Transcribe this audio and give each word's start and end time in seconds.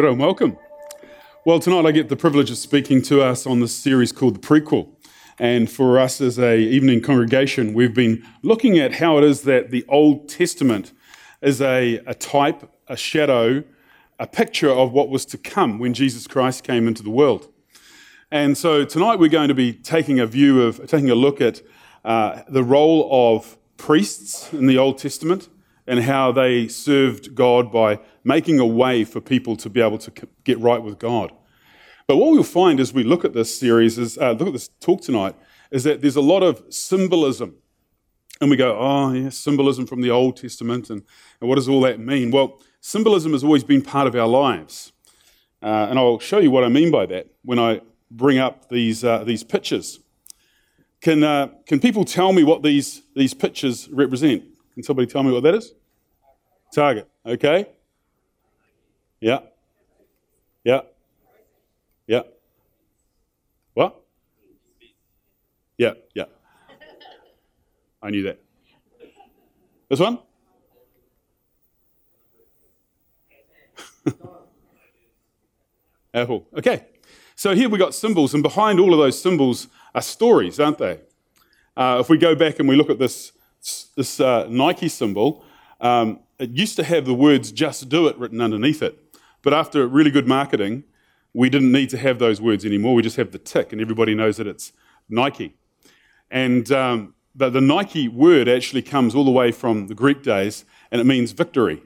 Kia 0.00 0.06
ora 0.06 0.12
and 0.12 0.20
welcome. 0.22 0.56
Well, 1.44 1.60
tonight 1.60 1.84
I 1.84 1.92
get 1.92 2.08
the 2.08 2.16
privilege 2.16 2.50
of 2.50 2.56
speaking 2.56 3.02
to 3.02 3.20
us 3.20 3.46
on 3.46 3.60
this 3.60 3.76
series 3.76 4.12
called 4.12 4.36
The 4.36 4.38
Prequel. 4.38 4.88
And 5.38 5.70
for 5.70 5.98
us 5.98 6.22
as 6.22 6.38
a 6.38 6.56
evening 6.56 7.02
congregation, 7.02 7.74
we've 7.74 7.92
been 7.92 8.26
looking 8.42 8.78
at 8.78 8.94
how 8.94 9.18
it 9.18 9.24
is 9.24 9.42
that 9.42 9.70
the 9.70 9.84
Old 9.90 10.26
Testament 10.26 10.94
is 11.42 11.60
a, 11.60 11.96
a 12.06 12.14
type, 12.14 12.72
a 12.88 12.96
shadow, 12.96 13.62
a 14.18 14.26
picture 14.26 14.70
of 14.70 14.90
what 14.92 15.10
was 15.10 15.26
to 15.26 15.36
come 15.36 15.78
when 15.78 15.92
Jesus 15.92 16.26
Christ 16.26 16.64
came 16.64 16.88
into 16.88 17.02
the 17.02 17.10
world. 17.10 17.52
And 18.30 18.56
so 18.56 18.86
tonight 18.86 19.18
we're 19.18 19.28
going 19.28 19.48
to 19.48 19.54
be 19.54 19.74
taking 19.74 20.18
a 20.18 20.26
view 20.26 20.62
of, 20.62 20.86
taking 20.86 21.10
a 21.10 21.14
look 21.14 21.42
at 21.42 21.60
uh, 22.06 22.40
the 22.48 22.64
role 22.64 23.06
of 23.36 23.58
priests 23.76 24.50
in 24.54 24.66
the 24.66 24.78
Old 24.78 24.96
Testament 24.96 25.50
and 25.86 26.04
how 26.04 26.32
they 26.32 26.68
served 26.68 27.34
God 27.34 27.70
by 27.70 27.98
making 28.24 28.58
a 28.58 28.66
way 28.66 29.04
for 29.04 29.20
people 29.20 29.56
to 29.56 29.70
be 29.70 29.80
able 29.80 29.98
to 29.98 30.12
get 30.44 30.58
right 30.58 30.82
with 30.82 30.98
God. 30.98 31.32
But 32.06 32.16
what 32.16 32.32
we'll 32.32 32.42
find 32.42 32.80
as 32.80 32.92
we 32.92 33.04
look 33.04 33.24
at 33.24 33.34
this 33.34 33.56
series, 33.56 33.96
is 33.96 34.18
uh, 34.18 34.32
look 34.32 34.48
at 34.48 34.52
this 34.52 34.68
talk 34.80 35.00
tonight, 35.00 35.36
is 35.70 35.84
that 35.84 36.00
there's 36.00 36.16
a 36.16 36.20
lot 36.20 36.42
of 36.42 36.62
symbolism. 36.68 37.54
And 38.40 38.50
we 38.50 38.56
go, 38.56 38.76
oh, 38.78 39.12
yeah, 39.12 39.28
symbolism 39.28 39.86
from 39.86 40.00
the 40.00 40.10
Old 40.10 40.36
Testament, 40.36 40.90
and, 40.90 41.02
and 41.40 41.48
what 41.48 41.56
does 41.56 41.68
all 41.68 41.82
that 41.82 42.00
mean? 42.00 42.30
Well, 42.30 42.60
symbolism 42.80 43.32
has 43.32 43.44
always 43.44 43.64
been 43.64 43.82
part 43.82 44.06
of 44.06 44.14
our 44.16 44.26
lives. 44.26 44.92
Uh, 45.62 45.88
and 45.90 45.98
I'll 45.98 46.18
show 46.18 46.38
you 46.38 46.50
what 46.50 46.64
I 46.64 46.68
mean 46.68 46.90
by 46.90 47.06
that 47.06 47.28
when 47.44 47.58
I 47.58 47.82
bring 48.10 48.38
up 48.38 48.70
these, 48.70 49.04
uh, 49.04 49.24
these 49.24 49.44
pictures. 49.44 50.00
Can, 51.00 51.22
uh, 51.22 51.48
can 51.66 51.80
people 51.80 52.04
tell 52.04 52.32
me 52.32 52.44
what 52.44 52.62
these, 52.62 53.02
these 53.14 53.34
pictures 53.34 53.88
represent? 53.90 54.42
Can 54.74 54.82
somebody 54.82 55.06
tell 55.06 55.22
me 55.22 55.32
what 55.32 55.42
that 55.42 55.54
is? 55.54 55.74
Target. 56.74 57.08
Okay. 57.24 57.66
Yeah. 59.20 59.40
Yeah. 60.64 60.80
Yeah. 62.06 62.22
What? 63.74 64.00
Yeah, 65.76 65.92
yeah. 66.14 66.24
I 68.02 68.10
knew 68.10 68.22
that. 68.22 68.40
This 69.88 70.00
one? 70.00 70.18
Apple. 76.14 76.46
Okay. 76.56 76.86
So 77.36 77.54
here 77.54 77.68
we 77.68 77.78
got 77.78 77.94
symbols, 77.94 78.34
and 78.34 78.42
behind 78.42 78.80
all 78.80 78.92
of 78.92 78.98
those 78.98 79.20
symbols 79.20 79.68
are 79.94 80.02
stories, 80.02 80.58
aren't 80.60 80.78
they? 80.78 81.00
Uh, 81.76 81.98
if 82.00 82.08
we 82.08 82.18
go 82.18 82.34
back 82.34 82.58
and 82.58 82.68
we 82.68 82.76
look 82.76 82.90
at 82.90 82.98
this, 82.98 83.32
this 83.96 84.20
uh, 84.20 84.46
Nike 84.48 84.88
symbol, 84.88 85.44
um, 85.80 86.20
it 86.38 86.50
used 86.50 86.76
to 86.76 86.84
have 86.84 87.06
the 87.06 87.14
words 87.14 87.52
just 87.52 87.88
do 87.88 88.06
it 88.08 88.18
written 88.18 88.40
underneath 88.40 88.82
it. 88.82 88.98
But 89.42 89.54
after 89.54 89.86
really 89.86 90.10
good 90.10 90.28
marketing, 90.28 90.84
we 91.32 91.48
didn't 91.48 91.72
need 91.72 91.90
to 91.90 91.98
have 91.98 92.18
those 92.18 92.40
words 92.40 92.64
anymore. 92.64 92.94
We 92.94 93.02
just 93.02 93.16
have 93.16 93.30
the 93.30 93.38
tick, 93.38 93.72
and 93.72 93.80
everybody 93.80 94.14
knows 94.14 94.36
that 94.38 94.46
it's 94.46 94.72
Nike. 95.08 95.56
And 96.30 96.70
um, 96.72 97.14
the, 97.34 97.50
the 97.50 97.60
Nike 97.60 98.08
word 98.08 98.48
actually 98.48 98.82
comes 98.82 99.14
all 99.14 99.24
the 99.24 99.30
way 99.30 99.52
from 99.52 99.86
the 99.86 99.94
Greek 99.94 100.22
days, 100.22 100.64
and 100.90 101.00
it 101.00 101.04
means 101.04 101.32
victory. 101.32 101.82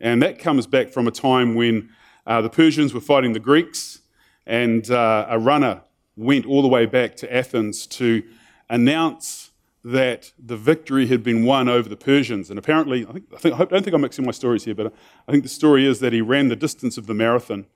And 0.00 0.22
that 0.22 0.38
comes 0.38 0.66
back 0.66 0.90
from 0.90 1.08
a 1.08 1.10
time 1.10 1.54
when 1.54 1.90
uh, 2.26 2.42
the 2.42 2.50
Persians 2.50 2.94
were 2.94 3.00
fighting 3.00 3.32
the 3.32 3.40
Greeks, 3.40 4.00
and 4.46 4.90
uh, 4.90 5.26
a 5.28 5.38
runner 5.38 5.82
went 6.16 6.46
all 6.46 6.62
the 6.62 6.68
way 6.68 6.86
back 6.86 7.16
to 7.16 7.34
Athens 7.34 7.86
to 7.86 8.22
announce 8.68 9.47
that 9.84 10.32
the 10.38 10.56
victory 10.56 11.06
had 11.06 11.22
been 11.22 11.44
won 11.44 11.68
over 11.68 11.88
the 11.88 11.96
Persians. 11.96 12.50
And 12.50 12.58
apparently, 12.58 13.06
I, 13.06 13.12
think, 13.12 13.24
I, 13.34 13.38
think, 13.38 13.54
I 13.54 13.64
don't 13.64 13.82
think 13.82 13.94
I'm 13.94 14.00
mixing 14.00 14.24
my 14.24 14.32
stories 14.32 14.64
here, 14.64 14.74
but 14.74 14.92
I 15.26 15.32
think 15.32 15.44
the 15.44 15.48
story 15.48 15.86
is 15.86 16.00
that 16.00 16.12
he 16.12 16.20
ran 16.20 16.48
the 16.48 16.56
distance 16.56 16.98
of 16.98 17.06
the 17.06 17.14
marathon 17.14 17.66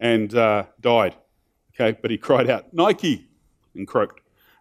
and 0.00 0.34
uh, 0.34 0.64
died. 0.80 1.14
Okay, 1.74 1.98
but 2.00 2.10
he 2.10 2.18
cried 2.18 2.48
out, 2.48 2.72
Nike, 2.72 3.28
and 3.74 3.86
croaked. 3.86 4.20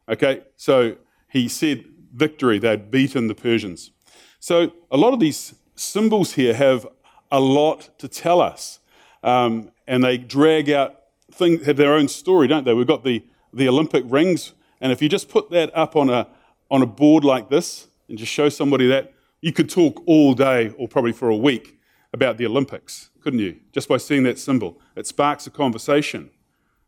Okay, 0.10 0.42
so 0.56 0.98
he 1.30 1.48
said 1.48 1.86
victory, 2.14 2.60
they'd 2.60 2.92
beaten 2.92 3.28
the 3.28 3.36
Persians. 3.36 3.92
So 4.40 4.74
a 4.92 4.98
lot 4.98 5.14
of 5.14 5.20
these 5.20 5.56
symbols 5.76 6.34
here 6.34 6.54
have 6.54 6.88
a 7.32 7.40
lot 7.40 7.90
to 8.00 8.08
tell 8.08 8.42
us. 8.42 8.80
Um, 9.24 9.72
and 9.88 10.04
they 10.04 10.18
drag 10.18 10.70
out 10.70 11.00
things, 11.32 11.66
have 11.66 11.78
their 11.78 11.94
own 11.94 12.08
story, 12.08 12.48
don't 12.48 12.66
they? 12.66 12.74
We've 12.74 12.88
got 12.88 13.04
the, 13.04 13.24
the 13.54 13.68
Olympic 13.68 14.04
rings, 14.08 14.54
and 14.82 14.92
if 14.92 15.02
you 15.02 15.10
just 15.10 15.30
put 15.30 15.50
that 15.52 15.76
up 15.76 15.96
on 15.96 16.10
a, 16.10 16.28
on 16.74 16.82
a 16.82 16.88
board 16.88 17.24
like 17.24 17.52
this 17.52 17.88
and 18.10 18.18
just 18.18 18.32
show 18.32 18.50
somebody 18.50 18.88
that, 18.88 19.14
you 19.42 19.54
could 19.54 19.70
talk 19.70 20.02
all 20.08 20.34
day 20.34 20.74
or 20.78 20.88
probably 20.88 21.12
for 21.12 21.30
a 21.30 21.36
week 21.36 21.78
about 22.14 22.38
the 22.38 22.46
Olympics, 22.48 23.12
couldn't 23.22 23.40
you? 23.40 23.58
Just 23.72 23.88
by 23.88 23.98
seeing 23.98 24.24
that 24.24 24.40
symbol. 24.40 24.82
It 24.96 25.06
sparks 25.06 25.46
a 25.46 25.52
conversation. 25.52 26.32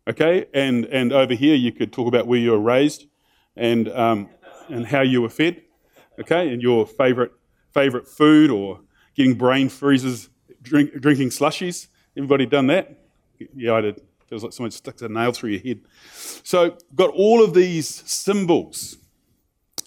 Okay? 0.07 0.45
And, 0.55 0.85
and 0.85 1.13
over 1.13 1.35
here, 1.35 1.53
you 1.53 1.71
could 1.71 1.93
talk 1.93 2.07
about 2.07 2.25
where 2.25 2.39
you 2.39 2.51
were 2.51 2.59
raised 2.59 3.05
and, 3.55 3.87
um, 3.89 4.29
and 4.69 4.87
how 4.87 5.01
you 5.01 5.21
were 5.21 5.29
fed. 5.29 5.61
Okay? 6.19 6.51
And 6.51 6.63
your 6.63 6.87
favorite, 6.87 7.33
favorite 7.71 8.07
food 8.07 8.49
or 8.49 8.79
getting 9.15 9.35
brain 9.35 9.69
freezes, 9.69 10.29
drink, 10.63 10.99
drinking 10.99 11.29
slushies. 11.29 11.89
Everybody 12.17 12.47
done 12.47 12.67
that? 12.67 12.97
Yeah, 13.55 13.75
I 13.75 13.81
did. 13.81 14.01
Feels 14.27 14.43
like 14.43 14.53
someone 14.53 14.71
stuck 14.71 14.99
a 15.01 15.09
nail 15.09 15.31
through 15.31 15.51
your 15.51 15.61
head. 15.61 15.81
So, 16.43 16.77
got 16.95 17.11
all 17.11 17.43
of 17.43 17.53
these 17.53 17.87
symbols 17.87 18.97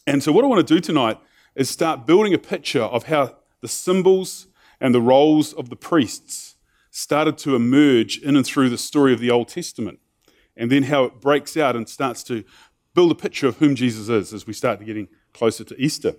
and 0.09 0.23
so, 0.23 0.33
what 0.33 0.43
I 0.43 0.49
want 0.49 0.67
to 0.67 0.75
do 0.75 0.81
tonight 0.81 1.19
is 1.55 1.69
start 1.69 2.07
building 2.07 2.33
a 2.33 2.39
picture 2.39 2.83
of 2.83 3.05
how 3.05 3.37
the 3.61 3.69
symbols 3.69 4.47
and 4.81 4.95
the 4.95 5.03
roles 5.03 5.53
of 5.53 5.69
the 5.69 5.77
priests 5.77 6.57
started 6.91 7.37
to 7.39 7.55
emerge 7.55 8.17
in 8.17 8.35
and 8.35 8.47
through 8.47 8.71
the 8.71 8.79
story 8.79 9.13
of 9.13 9.21
the 9.21 9.31
Old 9.31 9.49
Testament, 9.49 9.99
and 10.57 10.73
then 10.73 10.85
how 10.85 11.05
it 11.05 11.21
breaks 11.21 11.59
out 11.59 11.77
and 11.77 11.87
starts 11.87 12.23
to 12.23 12.43
build 12.95 13.13
a 13.13 13.15
picture 13.15 13.49
of 13.49 13.59
whom 13.59 13.75
Jesus 13.75 14.09
is 14.09 14.33
as 14.33 14.47
we 14.47 14.55
start 14.55 14.83
getting 14.83 15.09
closer 15.35 15.63
to 15.63 15.79
Easter. 15.79 16.15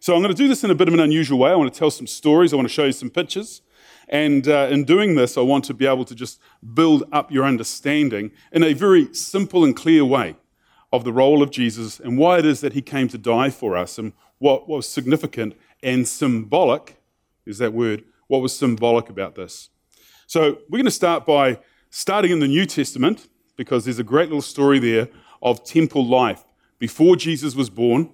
So, 0.00 0.16
I'm 0.16 0.20
going 0.20 0.34
to 0.34 0.42
do 0.42 0.48
this 0.48 0.64
in 0.64 0.72
a 0.72 0.74
bit 0.74 0.88
of 0.88 0.94
an 0.94 1.00
unusual 1.00 1.38
way. 1.38 1.52
I 1.52 1.54
want 1.54 1.72
to 1.72 1.78
tell 1.78 1.92
some 1.92 2.08
stories, 2.08 2.52
I 2.52 2.56
want 2.56 2.66
to 2.66 2.74
show 2.74 2.86
you 2.86 2.92
some 2.92 3.08
pictures. 3.08 3.62
And 4.08 4.48
uh, 4.48 4.66
in 4.68 4.82
doing 4.82 5.14
this, 5.14 5.38
I 5.38 5.42
want 5.42 5.64
to 5.66 5.74
be 5.74 5.86
able 5.86 6.06
to 6.06 6.14
just 6.16 6.40
build 6.74 7.04
up 7.12 7.30
your 7.30 7.44
understanding 7.44 8.32
in 8.50 8.64
a 8.64 8.72
very 8.72 9.14
simple 9.14 9.64
and 9.64 9.76
clear 9.76 10.04
way 10.04 10.34
of 10.92 11.04
the 11.04 11.12
role 11.12 11.42
of 11.42 11.50
Jesus 11.50 12.00
and 12.00 12.18
why 12.18 12.38
it 12.38 12.46
is 12.46 12.60
that 12.60 12.72
he 12.72 12.82
came 12.82 13.08
to 13.08 13.18
die 13.18 13.50
for 13.50 13.76
us 13.76 13.98
and 13.98 14.12
what 14.38 14.68
was 14.68 14.88
significant 14.88 15.54
and 15.82 16.06
symbolic 16.06 16.96
is 17.46 17.58
that 17.58 17.72
word, 17.72 18.04
what 18.26 18.40
was 18.40 18.56
symbolic 18.56 19.08
about 19.08 19.34
this. 19.34 19.70
So 20.26 20.58
we're 20.68 20.78
going 20.78 20.84
to 20.84 20.90
start 20.90 21.26
by 21.26 21.58
starting 21.90 22.30
in 22.30 22.40
the 22.40 22.48
New 22.48 22.66
Testament 22.66 23.28
because 23.56 23.84
there's 23.84 23.98
a 23.98 24.04
great 24.04 24.28
little 24.28 24.42
story 24.42 24.78
there 24.78 25.08
of 25.42 25.64
temple 25.64 26.06
life. 26.06 26.44
Before 26.78 27.16
Jesus 27.16 27.54
was 27.54 27.70
born, 27.70 28.10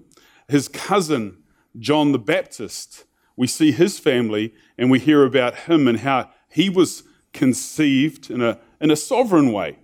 his 0.49 0.69
cousin, 0.69 1.38
John 1.79 2.12
the 2.12 2.19
Baptist, 2.19 3.05
we 3.37 3.47
see 3.47 3.73
his 3.73 3.99
family 3.99 4.55
and 4.79 4.91
we 4.91 4.99
hear 4.99 5.25
about 5.25 5.56
him 5.61 5.88
and 5.88 6.00
how 6.00 6.31
he 6.49 6.70
was 6.70 7.03
conceived 7.32 8.31
in 8.31 8.41
a, 8.41 8.59
in 8.81 8.91
a 8.91 8.97
sovereign 8.97 9.53
way. 9.53 9.79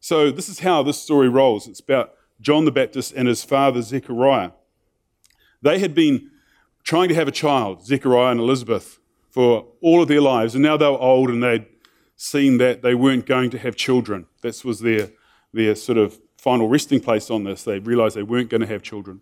So, 0.00 0.30
this 0.30 0.48
is 0.48 0.60
how 0.60 0.82
this 0.82 1.02
story 1.02 1.28
rolls. 1.28 1.68
It's 1.68 1.80
about 1.80 2.14
John 2.40 2.64
the 2.64 2.72
Baptist 2.72 3.12
and 3.14 3.28
his 3.28 3.44
father 3.44 3.82
Zechariah. 3.82 4.52
They 5.62 5.78
had 5.78 5.94
been 5.94 6.30
trying 6.82 7.08
to 7.10 7.14
have 7.14 7.28
a 7.28 7.32
child, 7.32 7.84
Zechariah 7.84 8.32
and 8.32 8.40
Elizabeth, 8.40 8.98
for 9.28 9.66
all 9.80 10.02
of 10.02 10.08
their 10.08 10.20
lives, 10.20 10.54
and 10.54 10.62
now 10.62 10.76
they 10.76 10.86
were 10.86 10.98
old 10.98 11.30
and 11.30 11.42
they'd 11.42 11.66
seen 12.16 12.58
that 12.58 12.82
they 12.82 12.94
weren't 12.94 13.26
going 13.26 13.50
to 13.50 13.58
have 13.58 13.76
children. 13.76 14.26
This 14.42 14.64
was 14.64 14.80
their, 14.80 15.10
their 15.52 15.74
sort 15.74 15.98
of 15.98 16.18
final 16.36 16.68
resting 16.68 17.00
place 17.00 17.30
on 17.30 17.44
this. 17.44 17.64
They 17.64 17.78
realized 17.78 18.16
they 18.16 18.22
weren't 18.22 18.50
going 18.50 18.60
to 18.60 18.66
have 18.66 18.82
children. 18.82 19.20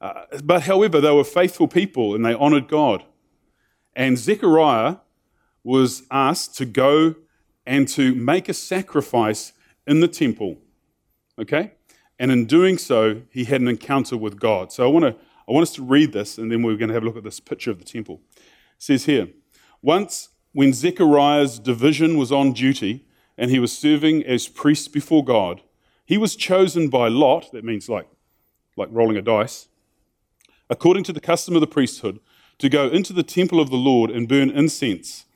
Uh, 0.00 0.24
but 0.44 0.62
however, 0.62 1.00
they 1.00 1.10
were 1.10 1.24
faithful 1.24 1.68
people 1.68 2.14
and 2.14 2.24
they 2.24 2.34
honored 2.34 2.68
God. 2.68 3.04
And 3.94 4.16
Zechariah 4.18 4.96
was 5.64 6.02
asked 6.10 6.56
to 6.56 6.64
go 6.64 7.14
and 7.66 7.88
to 7.88 8.14
make 8.14 8.48
a 8.48 8.54
sacrifice 8.54 9.52
in 9.86 10.00
the 10.00 10.08
temple. 10.08 10.58
Okay? 11.38 11.72
And 12.18 12.32
in 12.32 12.46
doing 12.46 12.78
so, 12.78 13.22
he 13.30 13.44
had 13.44 13.60
an 13.60 13.68
encounter 13.68 14.16
with 14.16 14.40
God. 14.40 14.72
So 14.72 14.84
I 14.84 14.88
want, 14.88 15.04
to, 15.04 15.14
I 15.48 15.52
want 15.52 15.62
us 15.62 15.74
to 15.74 15.82
read 15.82 16.12
this, 16.12 16.38
and 16.38 16.50
then 16.50 16.62
we're 16.62 16.76
going 16.76 16.88
to 16.88 16.94
have 16.94 17.02
a 17.02 17.06
look 17.06 17.16
at 17.16 17.24
this 17.24 17.40
picture 17.40 17.70
of 17.70 17.78
the 17.78 17.84
temple. 17.84 18.20
It 18.36 18.42
says 18.78 19.04
here 19.04 19.28
Once, 19.82 20.30
when 20.52 20.72
Zechariah's 20.72 21.58
division 21.58 22.16
was 22.16 22.32
on 22.32 22.52
duty 22.52 23.06
and 23.36 23.50
he 23.50 23.58
was 23.58 23.76
serving 23.76 24.24
as 24.24 24.48
priest 24.48 24.92
before 24.92 25.24
God, 25.24 25.62
he 26.04 26.18
was 26.18 26.34
chosen 26.34 26.88
by 26.88 27.08
lot, 27.08 27.52
that 27.52 27.64
means 27.64 27.88
like, 27.88 28.08
like 28.76 28.88
rolling 28.90 29.16
a 29.16 29.22
dice, 29.22 29.68
according 30.70 31.04
to 31.04 31.12
the 31.12 31.20
custom 31.20 31.54
of 31.54 31.60
the 31.60 31.66
priesthood, 31.66 32.18
to 32.58 32.68
go 32.68 32.88
into 32.88 33.12
the 33.12 33.22
temple 33.22 33.60
of 33.60 33.70
the 33.70 33.76
Lord 33.76 34.10
and 34.10 34.28
burn 34.28 34.50
incense. 34.50 35.26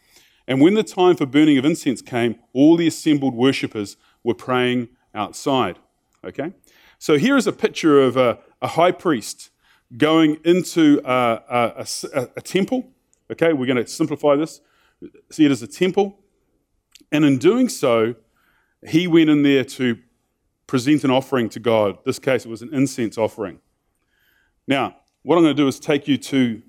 And 0.48 0.60
when 0.60 0.74
the 0.74 0.82
time 0.82 1.14
for 1.14 1.26
burning 1.26 1.58
of 1.58 1.64
incense 1.64 2.02
came, 2.02 2.36
all 2.52 2.76
the 2.76 2.88
assembled 2.88 3.34
worshippers 3.34 3.96
were 4.24 4.34
praying 4.34 4.88
outside. 5.14 5.78
Okay? 6.24 6.52
So 7.02 7.18
here 7.18 7.36
is 7.36 7.48
a 7.48 7.52
picture 7.52 8.00
of 8.00 8.16
a, 8.16 8.38
a 8.60 8.68
high 8.68 8.92
priest 8.92 9.50
going 9.96 10.38
into 10.44 11.00
a, 11.04 11.74
a, 12.14 12.28
a, 12.36 12.40
temple. 12.40 12.92
Okay, 13.28 13.52
we're 13.52 13.66
going 13.66 13.84
to 13.84 13.88
simplify 13.88 14.36
this. 14.36 14.60
See 15.28 15.44
it 15.44 15.50
as 15.50 15.62
a 15.62 15.66
temple. 15.66 16.20
And 17.10 17.24
in 17.24 17.38
doing 17.38 17.68
so, 17.68 18.14
he 18.86 19.08
went 19.08 19.30
in 19.30 19.42
there 19.42 19.64
to 19.64 19.98
present 20.68 21.02
an 21.02 21.10
offering 21.10 21.48
to 21.48 21.58
God. 21.58 21.94
In 21.94 21.98
this 22.06 22.20
case, 22.20 22.44
it 22.44 22.48
was 22.48 22.62
an 22.62 22.72
incense 22.72 23.18
offering. 23.18 23.58
Now, 24.68 24.94
what 25.24 25.38
I'm 25.38 25.42
going 25.42 25.56
to 25.56 25.60
do 25.60 25.66
is 25.66 25.80
take 25.80 26.06
you 26.06 26.16
to 26.18 26.62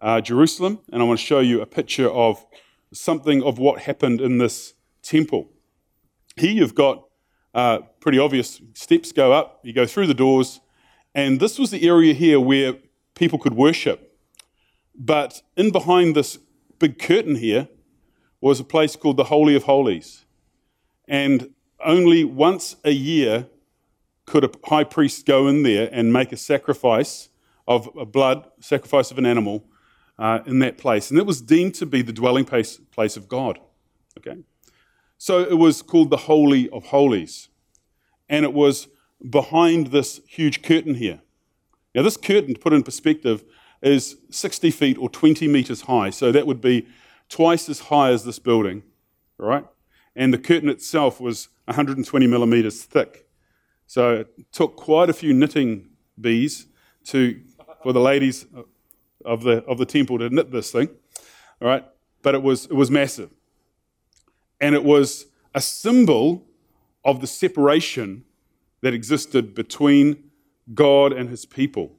uh, 0.00 0.22
Jerusalem, 0.22 0.80
and 0.90 1.02
I 1.02 1.04
want 1.04 1.20
to 1.20 1.26
show 1.26 1.40
you 1.40 1.60
a 1.60 1.66
picture 1.66 2.08
of 2.08 2.42
something 2.94 3.42
of 3.42 3.58
what 3.58 3.82
happened 3.82 4.22
in 4.22 4.38
this 4.38 4.72
temple. 5.02 5.50
Here 6.36 6.52
you've 6.52 6.74
got 6.74 7.04
uh, 7.54 7.80
pretty 8.00 8.18
obvious 8.18 8.60
steps 8.74 9.12
go 9.12 9.32
up, 9.32 9.60
you 9.62 9.72
go 9.72 9.86
through 9.86 10.06
the 10.06 10.14
doors, 10.14 10.60
and 11.14 11.40
this 11.40 11.58
was 11.58 11.70
the 11.70 11.86
area 11.86 12.14
here 12.14 12.40
where 12.40 12.74
people 13.14 13.38
could 13.38 13.54
worship. 13.54 14.18
But 14.94 15.42
in 15.56 15.70
behind 15.70 16.14
this 16.14 16.38
big 16.78 16.98
curtain 16.98 17.36
here 17.36 17.68
was 18.40 18.60
a 18.60 18.64
place 18.64 18.96
called 18.96 19.16
the 19.16 19.24
Holy 19.24 19.54
of 19.54 19.64
Holies. 19.64 20.24
And 21.06 21.54
only 21.84 22.24
once 22.24 22.76
a 22.84 22.90
year 22.90 23.48
could 24.26 24.44
a 24.44 24.50
high 24.64 24.84
priest 24.84 25.26
go 25.26 25.46
in 25.46 25.62
there 25.62 25.88
and 25.92 26.12
make 26.12 26.32
a 26.32 26.36
sacrifice 26.36 27.28
of 27.66 27.88
a 27.96 28.04
blood, 28.04 28.48
sacrifice 28.60 29.10
of 29.10 29.18
an 29.18 29.26
animal 29.26 29.64
uh, 30.18 30.40
in 30.46 30.58
that 30.60 30.78
place. 30.78 31.10
And 31.10 31.18
it 31.18 31.26
was 31.26 31.40
deemed 31.40 31.74
to 31.76 31.86
be 31.86 32.02
the 32.02 32.12
dwelling 32.12 32.44
place, 32.44 32.78
place 32.90 33.16
of 33.16 33.28
God. 33.28 33.58
Okay? 34.18 34.38
So 35.24 35.38
it 35.38 35.56
was 35.56 35.82
called 35.82 36.10
the 36.10 36.16
Holy 36.16 36.68
of 36.70 36.86
Holies. 36.86 37.48
And 38.28 38.44
it 38.44 38.52
was 38.52 38.88
behind 39.30 39.92
this 39.92 40.20
huge 40.26 40.62
curtain 40.62 40.96
here. 40.96 41.20
Now, 41.94 42.02
this 42.02 42.16
curtain, 42.16 42.54
to 42.54 42.60
put 42.60 42.72
in 42.72 42.82
perspective, 42.82 43.44
is 43.80 44.16
60 44.30 44.72
feet 44.72 44.98
or 44.98 45.08
20 45.08 45.46
meters 45.46 45.82
high. 45.82 46.10
So 46.10 46.32
that 46.32 46.44
would 46.48 46.60
be 46.60 46.88
twice 47.28 47.68
as 47.68 47.78
high 47.82 48.10
as 48.10 48.24
this 48.24 48.40
building, 48.40 48.82
right? 49.38 49.64
And 50.16 50.34
the 50.34 50.38
curtain 50.38 50.68
itself 50.68 51.20
was 51.20 51.50
120 51.66 52.26
millimeters 52.26 52.82
thick. 52.82 53.28
So 53.86 54.14
it 54.22 54.50
took 54.50 54.74
quite 54.74 55.08
a 55.08 55.12
few 55.12 55.32
knitting 55.32 55.90
bees 56.20 56.66
to, 57.04 57.40
for 57.84 57.92
the 57.92 58.00
ladies 58.00 58.44
of 59.24 59.44
the, 59.44 59.62
of 59.66 59.78
the 59.78 59.86
temple 59.86 60.18
to 60.18 60.30
knit 60.30 60.50
this 60.50 60.72
thing, 60.72 60.88
all 61.60 61.68
right? 61.68 61.84
But 62.22 62.34
it 62.34 62.42
was, 62.42 62.64
it 62.64 62.74
was 62.74 62.90
massive. 62.90 63.30
And 64.62 64.76
it 64.76 64.84
was 64.84 65.26
a 65.54 65.60
symbol 65.60 66.46
of 67.04 67.20
the 67.20 67.26
separation 67.26 68.24
that 68.80 68.94
existed 68.94 69.54
between 69.54 70.30
God 70.72 71.12
and 71.12 71.28
his 71.28 71.44
people. 71.44 71.96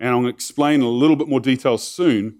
And 0.00 0.24
to 0.24 0.28
explain 0.28 0.80
a 0.80 0.88
little 0.88 1.14
bit 1.14 1.28
more 1.28 1.40
detail 1.40 1.76
soon 1.76 2.38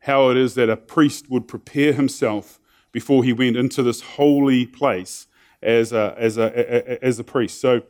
how 0.00 0.30
it 0.30 0.38
is 0.38 0.54
that 0.54 0.70
a 0.70 0.76
priest 0.78 1.30
would 1.30 1.46
prepare 1.46 1.92
himself 1.92 2.58
before 2.90 3.22
he 3.22 3.34
went 3.34 3.56
into 3.56 3.82
this 3.82 4.00
holy 4.00 4.66
place 4.66 5.26
as 5.62 5.92
a, 5.92 6.14
as 6.18 6.38
a, 6.38 7.04
as 7.04 7.18
a 7.18 7.24
priest. 7.24 7.60
So, 7.60 7.82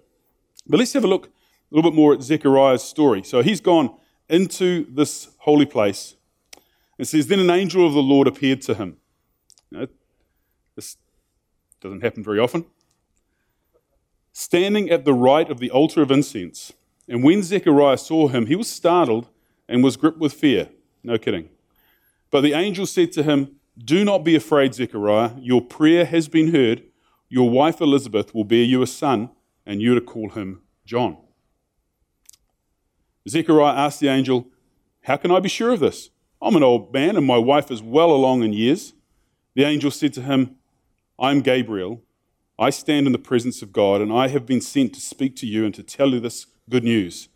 but 0.66 0.78
let's 0.78 0.92
have 0.92 1.04
a 1.04 1.08
look 1.08 1.26
a 1.26 1.74
little 1.74 1.88
bit 1.88 1.96
more 1.96 2.12
at 2.12 2.22
Zechariah's 2.22 2.82
story. 2.82 3.22
So 3.22 3.42
he's 3.42 3.60
gone 3.60 3.94
into 4.28 4.86
this 4.92 5.28
holy 5.38 5.66
place. 5.66 6.16
It 6.98 7.06
says, 7.06 7.28
Then 7.28 7.38
an 7.38 7.50
angel 7.50 7.86
of 7.86 7.94
the 7.94 8.02
Lord 8.02 8.26
appeared 8.26 8.60
to 8.62 8.74
him. 8.74 8.96
Doesn't 11.82 12.02
happen 12.02 12.22
very 12.22 12.38
often. 12.38 12.64
Standing 14.32 14.90
at 14.90 15.04
the 15.04 15.12
right 15.12 15.50
of 15.50 15.58
the 15.58 15.70
altar 15.70 16.00
of 16.00 16.10
incense. 16.10 16.72
And 17.08 17.22
when 17.22 17.42
Zechariah 17.42 17.98
saw 17.98 18.28
him, 18.28 18.46
he 18.46 18.56
was 18.56 18.70
startled 18.70 19.28
and 19.68 19.82
was 19.82 19.96
gripped 19.96 20.18
with 20.18 20.32
fear. 20.32 20.70
No 21.02 21.18
kidding. 21.18 21.50
But 22.30 22.42
the 22.42 22.54
angel 22.54 22.86
said 22.86 23.12
to 23.12 23.22
him, 23.22 23.56
Do 23.76 24.04
not 24.04 24.24
be 24.24 24.34
afraid, 24.34 24.74
Zechariah. 24.74 25.32
Your 25.38 25.60
prayer 25.60 26.04
has 26.06 26.28
been 26.28 26.52
heard. 26.52 26.84
Your 27.28 27.50
wife 27.50 27.80
Elizabeth 27.80 28.34
will 28.34 28.44
bear 28.44 28.62
you 28.62 28.82
a 28.82 28.86
son, 28.86 29.30
and 29.66 29.82
you 29.82 29.92
are 29.92 30.00
to 30.00 30.06
call 30.06 30.30
him 30.30 30.62
John. 30.84 31.16
Zechariah 33.28 33.76
asked 33.76 34.00
the 34.00 34.08
angel, 34.08 34.46
How 35.02 35.16
can 35.16 35.30
I 35.30 35.40
be 35.40 35.48
sure 35.48 35.70
of 35.70 35.80
this? 35.80 36.10
I'm 36.40 36.56
an 36.56 36.62
old 36.62 36.92
man, 36.92 37.16
and 37.16 37.26
my 37.26 37.38
wife 37.38 37.70
is 37.70 37.82
well 37.82 38.10
along 38.10 38.42
in 38.42 38.52
years. 38.52 38.94
The 39.54 39.64
angel 39.64 39.90
said 39.90 40.12
to 40.14 40.22
him, 40.22 40.56
I'm 41.18 41.40
Gabriel. 41.40 42.02
I 42.58 42.70
stand 42.70 43.06
in 43.06 43.12
the 43.12 43.18
presence 43.18 43.62
of 43.62 43.72
God, 43.72 44.00
and 44.00 44.12
I 44.12 44.28
have 44.28 44.46
been 44.46 44.60
sent 44.60 44.94
to 44.94 45.00
speak 45.00 45.36
to 45.36 45.46
you 45.46 45.64
and 45.64 45.74
to 45.74 45.82
tell 45.82 46.10
you 46.10 46.20
this 46.20 46.46
good 46.70 46.84
news. 46.84 47.28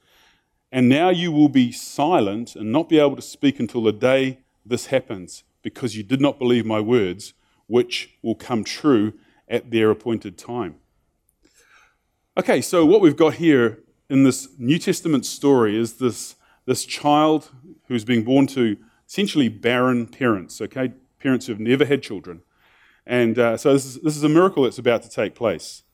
And 0.72 0.88
now 0.88 1.10
you 1.10 1.30
will 1.30 1.48
be 1.48 1.72
silent 1.72 2.56
and 2.56 2.72
not 2.72 2.88
be 2.88 2.98
able 2.98 3.16
to 3.16 3.22
speak 3.22 3.60
until 3.60 3.82
the 3.82 3.92
day 3.92 4.40
this 4.64 4.86
happens, 4.86 5.44
because 5.62 5.96
you 5.96 6.02
did 6.02 6.20
not 6.20 6.38
believe 6.38 6.64
my 6.64 6.80
words, 6.80 7.34
which 7.66 8.16
will 8.22 8.34
come 8.34 8.64
true 8.64 9.12
at 9.48 9.70
their 9.70 9.90
appointed 9.90 10.38
time. 10.38 10.76
Okay, 12.36 12.60
so 12.60 12.84
what 12.84 13.00
we've 13.00 13.16
got 13.16 13.34
here 13.34 13.80
in 14.08 14.22
this 14.22 14.48
New 14.58 14.78
Testament 14.78 15.26
story 15.26 15.76
is 15.76 15.94
this, 15.94 16.34
this 16.64 16.84
child 16.84 17.50
who's 17.88 18.04
being 18.04 18.24
born 18.24 18.46
to 18.48 18.76
essentially 19.06 19.48
barren 19.48 20.06
parents, 20.06 20.60
okay? 20.60 20.92
Parents 21.20 21.46
who've 21.46 21.60
never 21.60 21.84
had 21.84 22.02
children. 22.02 22.42
And 23.06 23.38
uh, 23.38 23.56
so 23.56 23.72
this 23.72 23.84
is, 23.84 24.00
this 24.00 24.16
is 24.16 24.24
a 24.24 24.28
miracle 24.28 24.64
that's 24.64 24.78
about 24.78 25.02
to 25.02 25.08
take 25.08 25.34
place. 25.34 25.84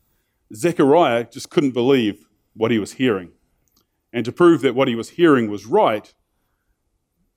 Zechariah 0.55 1.25
just 1.31 1.51
couldn't 1.51 1.73
believe 1.73 2.27
what 2.55 2.71
he 2.71 2.79
was 2.79 2.93
hearing. 2.93 3.33
And 4.13 4.25
to 4.25 4.33
prove 4.33 4.61
that 4.63 4.75
what 4.75 4.89
he 4.89 4.95
was 4.95 5.11
hearing 5.11 5.51
was 5.51 5.67
right, 5.67 6.13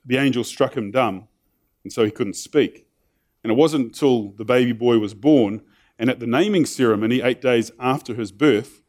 the 0.06 0.18
angel 0.18 0.44
struck 0.44 0.76
him 0.76 0.92
dumb, 0.92 1.28
and 1.84 1.92
so 1.92 2.04
he 2.04 2.12
couldn't 2.12 2.36
speak. 2.36 2.88
And 3.44 3.52
it 3.52 3.56
wasn't 3.56 3.86
until 3.86 4.32
the 4.32 4.46
baby 4.46 4.72
boy 4.72 5.00
was 5.00 5.14
born, 5.14 5.62
and 5.98 6.10
at 6.10 6.20
the 6.20 6.28
naming 6.28 6.66
ceremony, 6.66 7.22
eight 7.22 7.42
days 7.42 7.72
after 7.80 8.14
his 8.14 8.32
birth, 8.32 8.82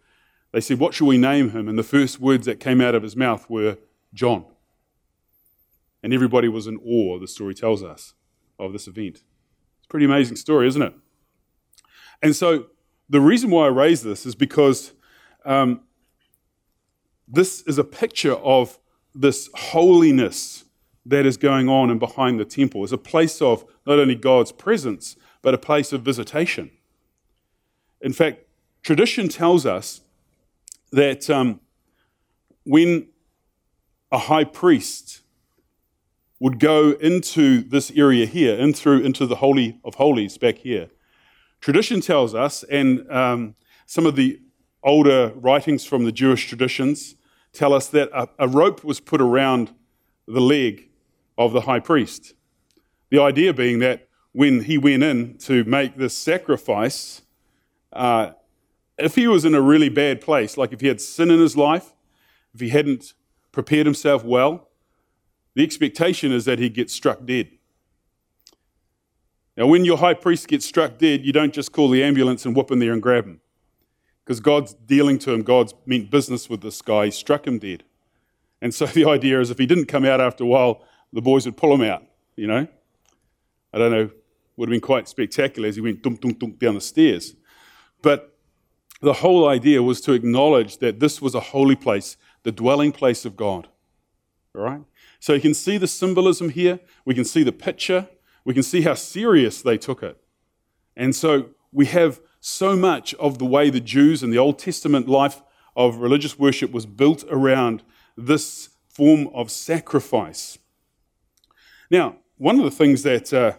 they 0.53 0.61
said, 0.61 0.79
What 0.79 0.95
shall 0.95 1.07
we 1.07 1.19
name 1.19 1.51
him? 1.51 1.69
And 1.69 1.79
the 1.79 1.85
first 1.85 2.21
words 2.21 2.47
that 2.47 2.61
came 2.61 2.81
out 2.81 2.95
of 2.95 3.03
his 3.03 3.17
mouth 3.17 3.49
were 3.49 3.79
John. 4.13 4.47
And 6.03 6.13
everybody 6.13 6.49
was 6.49 6.67
in 6.67 6.79
awe, 6.79 7.19
the 7.19 7.29
story 7.29 7.55
tells 7.55 7.83
us, 7.83 8.15
of 8.59 8.73
this 8.73 8.89
event. 8.89 9.23
Pretty 9.89 10.07
amazing 10.07 10.37
story, 10.37 10.69
isn't 10.69 10.83
it? 10.83 10.93
And 12.23 12.35
so 12.35 12.67
the 13.09 13.21
reason 13.21 13.51
why 13.51 13.67
I 13.67 13.69
raise 13.69 14.03
this 14.03 14.27
is 14.27 14.35
because 14.35 14.93
um, 15.45 15.81
this 17.29 17.63
is 17.63 17.79
a 17.79 17.85
picture 17.85 18.35
of 18.35 18.79
this 19.15 19.49
holiness 19.55 20.65
that 21.05 21.25
is 21.25 21.37
going 21.37 21.69
on 21.69 21.91
and 21.91 22.01
behind 22.01 22.41
the 22.41 22.45
temple. 22.45 22.83
It's 22.83 22.93
a 22.93 22.99
place 22.99 23.41
of 23.41 23.65
not 23.87 23.99
only 23.99 24.17
God's 24.17 24.51
presence, 24.51 25.17
but 25.41 25.55
a 25.55 25.59
place 25.59 25.93
of 25.93 26.03
visitation. 26.03 26.71
In 28.01 28.13
fact, 28.13 28.45
tradition 28.83 29.29
tells 29.29 29.65
us 29.65 30.01
that 30.91 31.31
um, 31.31 31.61
when 32.65 33.09
a 34.11 34.19
high 34.19 34.45
priest 34.45 35.21
would 36.39 36.61
go 36.61 36.93
into 36.93 37.63
this 37.63 37.91
area 37.93 38.27
here, 38.27 38.55
in 38.55 38.73
through 38.73 39.01
into 39.01 39.27
the 39.27 39.37
Holy 39.37 39.81
of 39.85 39.95
Holies 39.95 40.37
back 40.39 40.59
here, 40.59 40.89
tradition 41.61 42.01
tells 42.01 42.35
us, 42.35 42.63
and 42.65 43.11
um, 43.11 43.55
some 43.87 44.07
of 44.07 44.17
the 44.17 44.41
older 44.83 45.33
writings 45.35 45.85
from 45.85 46.05
the 46.05 46.13
Jewish 46.13 46.47
traditions 46.47 47.17
tell 47.53 47.73
us 47.73 47.89
that 47.89 48.11
a, 48.13 48.29
a 48.39 48.49
rope 48.49 48.85
was 48.85 49.01
put 49.01 49.21
around 49.21 49.73
the 50.27 50.41
leg 50.41 50.91
of 51.39 51.53
the 51.53 51.63
high 51.63 51.81
priest. 51.81 52.35
The 53.11 53.21
idea 53.21 53.53
being 53.55 53.79
that 53.81 54.09
when 54.33 54.65
he 54.65 54.77
went 54.77 55.03
in 55.03 55.39
to 55.39 55.65
make 55.65 55.97
this 55.97 56.15
sacrifice, 56.15 57.23
uh, 57.93 58.33
if 58.99 59.15
he 59.15 59.27
was 59.27 59.45
in 59.45 59.55
a 59.55 59.61
really 59.61 59.89
bad 59.89 60.21
place, 60.21 60.57
like 60.57 60.73
if 60.73 60.81
he 60.81 60.89
had 60.89 61.01
sin 61.01 61.31
in 61.31 61.41
his 61.41 61.57
life, 61.57 61.95
if 62.55 62.61
he 62.61 62.69
hadn't 62.69 63.15
prepared 63.53 63.87
himself 63.87 64.25
well, 64.25 64.69
the 65.57 65.65
expectation 65.65 66.33
is 66.33 66.45
that 66.45 66.59
he 66.59 66.69
gets 66.69 66.93
struck 66.93 67.25
dead. 67.25 67.49
Now, 69.57 69.67
when 69.67 69.87
your 69.87 69.97
high 69.97 70.13
priest 70.13 70.49
gets 70.49 70.67
struck 70.67 70.99
dead, 70.99 71.25
you 71.25 71.33
don't 71.33 71.55
just 71.55 71.73
call 71.73 71.89
the 71.89 72.05
ambulance 72.05 72.45
and 72.45 72.55
whoop 72.55 72.71
in 72.71 72.79
there 72.79 72.93
and 72.93 73.01
grab 73.01 73.25
him. 73.25 73.41
Because 74.23 74.39
God's 74.39 74.75
dealing 74.75 75.19
to 75.21 75.33
him, 75.33 75.41
God's 75.41 75.73
meant 75.87 76.11
business 76.11 76.51
with 76.51 76.61
this 76.61 76.83
guy, 76.83 77.07
he 77.07 77.11
struck 77.11 77.47
him 77.47 77.59
dead. 77.59 77.85
And 78.61 78.75
so 78.75 78.85
the 78.99 79.07
idea 79.07 79.41
is 79.41 79.51
if 79.51 79.57
he 79.57 79.65
didn't 79.65 79.87
come 79.87 80.05
out 80.05 80.21
after 80.21 80.45
a 80.45 80.47
while, 80.47 80.85
the 81.11 81.23
boys 81.23 81.47
would 81.47 81.57
pull 81.57 81.73
him 81.73 81.83
out, 81.83 82.03
you 82.37 82.47
know? 82.47 82.69
I 83.73 83.79
don't 83.79 83.91
know, 83.91 84.11
would 84.59 84.69
have 84.69 84.75
been 84.75 84.81
quite 84.83 85.09
spectacular 85.09 85.69
as 85.71 85.77
he 85.77 85.81
went 85.81 86.03
dunk, 86.03 86.21
dunk, 86.21 86.39
dunk 86.39 86.59
down 86.59 86.75
the 86.75 86.83
stairs. 86.83 87.35
But 88.03 88.37
the 89.01 89.15
whole 89.15 89.49
idea 89.49 89.83
was 89.83 90.03
to 90.03 90.13
acknowledge 90.13 90.79
that 90.79 91.01
this 91.01 91.23
was 91.23 91.35
a 91.35 91.41
holy 91.41 91.77
place, 91.77 92.19
the 92.43 92.53
dwelling 92.53 92.93
place 92.93 93.25
of 93.25 93.39
God. 93.39 93.69
All 94.55 94.63
right? 94.63 94.83
So 95.27 95.33
you 95.33 95.41
can 95.41 95.55
see 95.55 95.77
the 95.77 95.89
symbolism 95.89 96.51
here. 96.51 96.79
We 97.05 97.13
can 97.13 97.25
see 97.25 97.43
the 97.43 97.51
picture. 97.51 98.07
We 98.45 98.55
can 98.55 98.63
see 98.63 98.83
how 98.83 98.95
serious 98.95 99.61
they 99.61 99.77
took 99.77 100.05
it. 100.05 100.17
And 100.97 101.17
so 101.17 101.49
we 101.73 101.87
have 101.87 102.21
so 102.39 102.77
much 102.77 103.13
of 103.15 103.39
the 103.39 103.45
way 103.45 103.69
the 103.69 103.81
Jews 103.81 104.23
and 104.23 104.33
the 104.33 104.39
Old 104.39 104.57
Testament 104.57 105.09
life 105.09 105.43
of 105.75 105.97
religious 105.97 106.39
worship 106.39 106.71
was 106.71 106.87
built 106.87 107.25
around 107.29 107.83
this 108.17 108.69
form 108.89 109.27
of 109.35 109.51
sacrifice. 109.51 110.59
Now, 111.91 112.19
one 112.39 112.61
of 112.61 112.65
the 112.65 112.71
things 112.71 113.03
that 113.03 113.33
uh, 113.33 113.55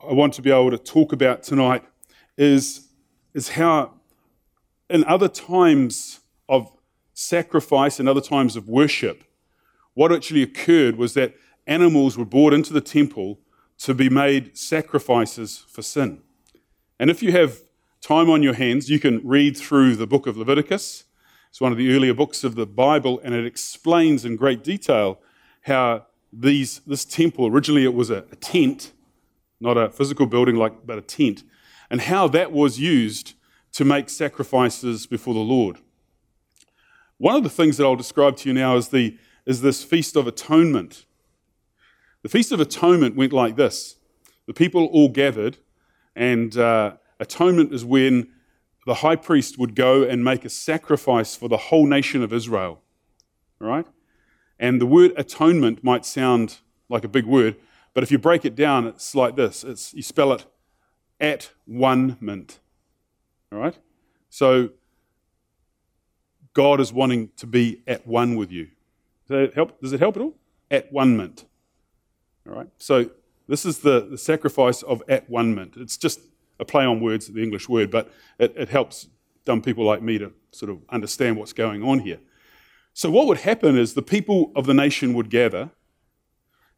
I 0.00 0.14
want 0.14 0.32
to 0.32 0.40
be 0.40 0.50
able 0.50 0.70
to 0.70 0.78
talk 0.78 1.12
about 1.12 1.42
tonight 1.42 1.84
is, 2.38 2.88
is 3.34 3.50
how 3.50 3.92
in 4.88 5.04
other 5.04 5.28
times 5.28 6.20
of 6.48 6.74
sacrifice 7.12 8.00
and 8.00 8.08
other 8.08 8.22
times 8.22 8.56
of 8.56 8.70
worship, 8.70 9.24
what 9.94 10.12
actually 10.12 10.42
occurred 10.42 10.96
was 10.96 11.14
that 11.14 11.34
animals 11.66 12.16
were 12.16 12.24
brought 12.24 12.52
into 12.52 12.72
the 12.72 12.80
temple 12.80 13.38
to 13.78 13.94
be 13.94 14.08
made 14.08 14.56
sacrifices 14.56 15.64
for 15.68 15.82
sin. 15.82 16.22
And 16.98 17.10
if 17.10 17.22
you 17.22 17.32
have 17.32 17.62
time 18.00 18.30
on 18.30 18.42
your 18.42 18.54
hands, 18.54 18.88
you 18.90 18.98
can 18.98 19.20
read 19.26 19.56
through 19.56 19.96
the 19.96 20.06
book 20.06 20.26
of 20.26 20.36
Leviticus. 20.36 21.04
It's 21.50 21.60
one 21.60 21.72
of 21.72 21.78
the 21.78 21.94
earlier 21.94 22.14
books 22.14 22.44
of 22.44 22.54
the 22.54 22.66
Bible, 22.66 23.20
and 23.22 23.34
it 23.34 23.44
explains 23.44 24.24
in 24.24 24.36
great 24.36 24.64
detail 24.64 25.20
how 25.62 26.06
these, 26.32 26.80
this 26.86 27.04
temple 27.04 27.46
originally 27.46 27.84
it 27.84 27.94
was 27.94 28.08
a, 28.08 28.24
a 28.32 28.36
tent, 28.36 28.92
not 29.60 29.76
a 29.76 29.90
physical 29.90 30.26
building 30.26 30.56
like, 30.56 30.86
but 30.86 30.98
a 30.98 31.02
tent, 31.02 31.44
and 31.90 32.02
how 32.02 32.26
that 32.28 32.52
was 32.52 32.80
used 32.80 33.34
to 33.72 33.84
make 33.84 34.08
sacrifices 34.08 35.06
before 35.06 35.34
the 35.34 35.40
Lord. 35.40 35.78
One 37.18 37.36
of 37.36 37.42
the 37.42 37.50
things 37.50 37.76
that 37.76 37.84
I'll 37.84 37.96
describe 37.96 38.36
to 38.38 38.48
you 38.48 38.54
now 38.54 38.76
is, 38.76 38.88
the, 38.88 39.16
is 39.46 39.60
this 39.60 39.82
Feast 39.84 40.16
of 40.16 40.26
Atonement. 40.26 41.04
The 42.22 42.28
Feast 42.28 42.52
of 42.52 42.60
Atonement 42.60 43.16
went 43.16 43.32
like 43.32 43.56
this 43.56 43.96
the 44.46 44.54
people 44.54 44.86
all 44.86 45.08
gathered, 45.08 45.58
and 46.16 46.56
uh, 46.56 46.94
atonement 47.20 47.72
is 47.72 47.84
when 47.84 48.28
the 48.86 48.94
high 48.94 49.16
priest 49.16 49.58
would 49.58 49.74
go 49.74 50.02
and 50.02 50.24
make 50.24 50.44
a 50.44 50.50
sacrifice 50.50 51.36
for 51.36 51.48
the 51.48 51.56
whole 51.56 51.86
nation 51.86 52.22
of 52.22 52.32
Israel. 52.32 52.80
All 53.60 53.68
right? 53.68 53.86
And 54.58 54.80
the 54.80 54.86
word 54.86 55.12
atonement 55.16 55.84
might 55.84 56.04
sound 56.04 56.58
like 56.88 57.04
a 57.04 57.08
big 57.08 57.24
word, 57.24 57.56
but 57.94 58.02
if 58.02 58.10
you 58.10 58.18
break 58.18 58.44
it 58.44 58.54
down, 58.54 58.86
it's 58.86 59.14
like 59.14 59.36
this 59.36 59.64
it's, 59.64 59.94
you 59.94 60.02
spell 60.02 60.32
it 60.32 60.46
at 61.20 61.50
one 61.64 62.16
mint. 62.20 62.58
All 63.52 63.58
right? 63.58 63.78
So 64.28 64.70
God 66.54 66.80
is 66.80 66.92
wanting 66.92 67.30
to 67.36 67.46
be 67.46 67.82
at 67.86 68.06
one 68.06 68.36
with 68.36 68.50
you. 68.50 68.68
Does 69.32 69.48
it 69.48 69.54
help, 69.54 69.80
Does 69.80 69.92
it 69.92 70.00
help 70.00 70.16
at 70.16 70.22
all? 70.22 70.34
At 70.70 70.92
one 70.92 71.16
mint. 71.16 71.44
All 72.46 72.54
right? 72.54 72.68
So 72.78 73.10
this 73.48 73.64
is 73.64 73.78
the, 73.78 74.06
the 74.10 74.18
sacrifice 74.18 74.82
of 74.82 75.02
at 75.08 75.28
one 75.28 75.54
mint. 75.54 75.74
It's 75.76 75.96
just 75.96 76.20
a 76.60 76.64
play 76.64 76.84
on 76.84 77.00
words, 77.00 77.26
the 77.26 77.42
English 77.42 77.68
word, 77.68 77.90
but 77.90 78.10
it, 78.38 78.52
it 78.56 78.68
helps 78.68 79.08
dumb 79.44 79.62
people 79.62 79.84
like 79.84 80.02
me 80.02 80.18
to 80.18 80.32
sort 80.52 80.70
of 80.70 80.78
understand 80.90 81.36
what's 81.36 81.52
going 81.52 81.82
on 81.82 82.00
here. 82.00 82.18
So, 82.94 83.10
what 83.10 83.26
would 83.26 83.38
happen 83.38 83.76
is 83.76 83.94
the 83.94 84.02
people 84.02 84.52
of 84.54 84.66
the 84.66 84.74
nation 84.74 85.14
would 85.14 85.30
gather 85.30 85.70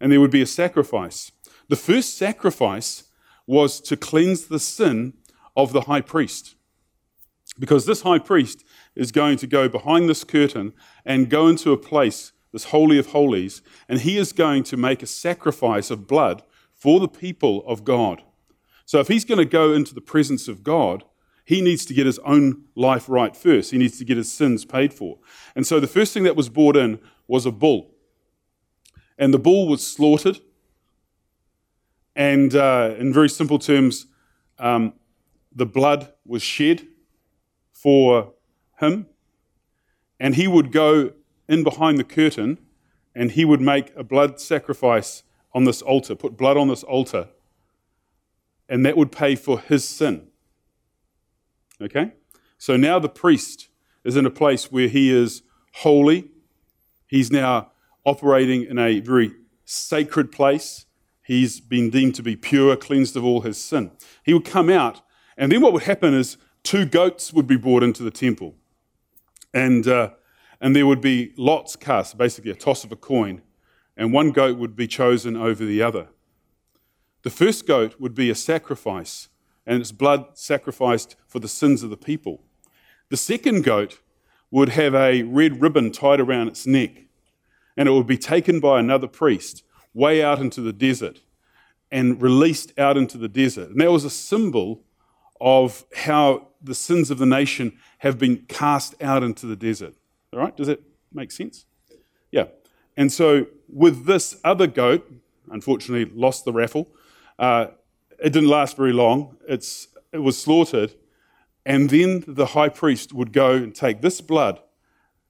and 0.00 0.12
there 0.12 0.20
would 0.20 0.30
be 0.30 0.42
a 0.42 0.46
sacrifice. 0.46 1.32
The 1.68 1.76
first 1.76 2.16
sacrifice 2.16 3.04
was 3.46 3.80
to 3.82 3.96
cleanse 3.96 4.46
the 4.46 4.58
sin 4.58 5.14
of 5.56 5.72
the 5.72 5.82
high 5.82 6.00
priest. 6.00 6.54
Because 7.58 7.86
this 7.86 8.02
high 8.02 8.18
priest 8.18 8.64
is 8.94 9.12
going 9.12 9.38
to 9.38 9.46
go 9.46 9.68
behind 9.68 10.08
this 10.08 10.24
curtain 10.24 10.72
and 11.04 11.30
go 11.30 11.48
into 11.48 11.72
a 11.72 11.76
place, 11.76 12.32
this 12.54 12.66
Holy 12.66 12.98
of 13.00 13.06
Holies, 13.06 13.62
and 13.88 14.00
he 14.00 14.16
is 14.16 14.32
going 14.32 14.62
to 14.62 14.76
make 14.76 15.02
a 15.02 15.06
sacrifice 15.06 15.90
of 15.90 16.06
blood 16.06 16.44
for 16.72 17.00
the 17.00 17.08
people 17.08 17.64
of 17.66 17.84
God. 17.84 18.22
So 18.86 19.00
if 19.00 19.08
he's 19.08 19.24
going 19.24 19.38
to 19.38 19.44
go 19.44 19.72
into 19.72 19.92
the 19.92 20.00
presence 20.00 20.46
of 20.46 20.62
God, 20.62 21.02
he 21.44 21.60
needs 21.60 21.84
to 21.86 21.92
get 21.92 22.06
his 22.06 22.20
own 22.20 22.66
life 22.76 23.08
right 23.08 23.36
first. 23.36 23.72
He 23.72 23.78
needs 23.78 23.98
to 23.98 24.04
get 24.04 24.16
his 24.16 24.30
sins 24.30 24.64
paid 24.64 24.94
for. 24.94 25.18
And 25.56 25.66
so 25.66 25.80
the 25.80 25.88
first 25.88 26.14
thing 26.14 26.22
that 26.22 26.36
was 26.36 26.48
brought 26.48 26.76
in 26.76 27.00
was 27.26 27.44
a 27.44 27.50
bull. 27.50 27.90
And 29.18 29.34
the 29.34 29.38
bull 29.40 29.66
was 29.66 29.84
slaughtered. 29.84 30.38
And 32.14 32.54
uh, 32.54 32.94
in 32.96 33.12
very 33.12 33.30
simple 33.30 33.58
terms, 33.58 34.06
um, 34.60 34.92
the 35.52 35.66
blood 35.66 36.12
was 36.24 36.42
shed 36.42 36.86
for 37.72 38.32
him. 38.78 39.06
And 40.20 40.36
he 40.36 40.46
would 40.46 40.70
go 40.70 41.14
in 41.48 41.62
behind 41.62 41.98
the 41.98 42.04
curtain 42.04 42.58
and 43.14 43.32
he 43.32 43.44
would 43.44 43.60
make 43.60 43.92
a 43.96 44.02
blood 44.02 44.40
sacrifice 44.40 45.22
on 45.52 45.64
this 45.64 45.82
altar, 45.82 46.14
put 46.14 46.36
blood 46.36 46.56
on 46.56 46.68
this 46.68 46.82
altar, 46.82 47.28
and 48.68 48.84
that 48.84 48.96
would 48.96 49.12
pay 49.12 49.36
for 49.36 49.60
his 49.60 49.84
sin. 49.84 50.28
Okay? 51.80 52.12
So 52.58 52.76
now 52.76 52.98
the 52.98 53.08
priest 53.08 53.68
is 54.04 54.16
in 54.16 54.26
a 54.26 54.30
place 54.30 54.72
where 54.72 54.88
he 54.88 55.10
is 55.10 55.42
holy. 55.74 56.30
He's 57.06 57.30
now 57.30 57.70
operating 58.04 58.64
in 58.64 58.78
a 58.78 59.00
very 59.00 59.32
sacred 59.64 60.32
place. 60.32 60.86
He's 61.22 61.60
been 61.60 61.88
deemed 61.88 62.14
to 62.16 62.22
be 62.22 62.36
pure, 62.36 62.76
cleansed 62.76 63.16
of 63.16 63.24
all 63.24 63.42
his 63.42 63.62
sin. 63.62 63.92
He 64.24 64.34
would 64.34 64.44
come 64.44 64.68
out, 64.68 65.02
and 65.36 65.50
then 65.50 65.60
what 65.60 65.72
would 65.72 65.84
happen 65.84 66.14
is 66.14 66.36
two 66.62 66.84
goats 66.84 67.32
would 67.32 67.46
be 67.46 67.56
brought 67.56 67.82
into 67.82 68.02
the 68.02 68.10
temple. 68.10 68.56
And, 69.52 69.86
uh, 69.86 70.10
and 70.64 70.74
there 70.74 70.86
would 70.86 71.02
be 71.02 71.34
lots 71.36 71.76
cast, 71.76 72.16
basically 72.16 72.50
a 72.50 72.54
toss 72.54 72.84
of 72.84 72.90
a 72.90 72.96
coin, 72.96 73.42
and 73.98 74.14
one 74.14 74.30
goat 74.30 74.56
would 74.56 74.74
be 74.74 74.86
chosen 74.86 75.36
over 75.36 75.62
the 75.62 75.82
other. 75.82 76.08
The 77.20 77.28
first 77.28 77.66
goat 77.66 78.00
would 78.00 78.14
be 78.14 78.30
a 78.30 78.34
sacrifice 78.34 79.28
and 79.66 79.78
its 79.78 79.92
blood 79.92 80.24
sacrificed 80.32 81.16
for 81.26 81.38
the 81.38 81.48
sins 81.48 81.82
of 81.82 81.90
the 81.90 81.98
people. 81.98 82.44
The 83.10 83.18
second 83.18 83.62
goat 83.62 84.00
would 84.50 84.70
have 84.70 84.94
a 84.94 85.24
red 85.24 85.60
ribbon 85.60 85.92
tied 85.92 86.18
around 86.18 86.48
its 86.48 86.66
neck, 86.66 87.08
and 87.76 87.86
it 87.86 87.92
would 87.92 88.06
be 88.06 88.16
taken 88.16 88.58
by 88.58 88.80
another 88.80 89.06
priest 89.06 89.64
way 89.92 90.24
out 90.24 90.38
into 90.38 90.62
the 90.62 90.72
desert 90.72 91.20
and 91.90 92.22
released 92.22 92.72
out 92.78 92.96
into 92.96 93.18
the 93.18 93.28
desert. 93.28 93.68
And 93.68 93.82
that 93.82 93.92
was 93.92 94.06
a 94.06 94.10
symbol 94.10 94.82
of 95.42 95.84
how 95.94 96.48
the 96.62 96.74
sins 96.74 97.10
of 97.10 97.18
the 97.18 97.26
nation 97.26 97.76
have 97.98 98.16
been 98.18 98.46
cast 98.48 98.94
out 99.02 99.22
into 99.22 99.44
the 99.44 99.56
desert. 99.56 99.96
All 100.34 100.40
right? 100.40 100.56
Does 100.56 100.66
that 100.66 100.82
make 101.12 101.30
sense? 101.30 101.66
Yeah. 102.30 102.46
And 102.96 103.12
so 103.12 103.46
with 103.68 104.06
this 104.06 104.38
other 104.44 104.66
goat, 104.66 105.10
unfortunately 105.50 106.12
lost 106.14 106.44
the 106.44 106.52
raffle, 106.52 106.88
uh, 107.38 107.66
it 108.18 108.32
didn't 108.32 108.48
last 108.48 108.76
very 108.76 108.92
long. 108.92 109.36
It's, 109.48 109.88
it 110.12 110.18
was 110.18 110.40
slaughtered. 110.40 110.94
And 111.66 111.90
then 111.90 112.24
the 112.26 112.46
high 112.46 112.68
priest 112.68 113.12
would 113.12 113.32
go 113.32 113.52
and 113.52 113.74
take 113.74 114.00
this 114.00 114.20
blood 114.20 114.60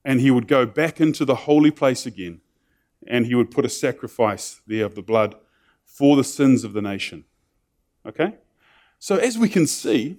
and 0.04 0.20
he 0.20 0.30
would 0.30 0.48
go 0.48 0.66
back 0.66 1.00
into 1.00 1.24
the 1.24 1.34
holy 1.34 1.70
place 1.70 2.06
again 2.06 2.40
and 3.06 3.26
he 3.26 3.34
would 3.34 3.50
put 3.50 3.64
a 3.64 3.68
sacrifice 3.68 4.60
there 4.66 4.84
of 4.84 4.94
the 4.94 5.02
blood 5.02 5.36
for 5.84 6.16
the 6.16 6.24
sins 6.24 6.64
of 6.64 6.72
the 6.72 6.82
nation. 6.82 7.24
Okay? 8.06 8.34
So, 8.98 9.16
as 9.16 9.38
we 9.38 9.48
can 9.48 9.66
see, 9.66 10.18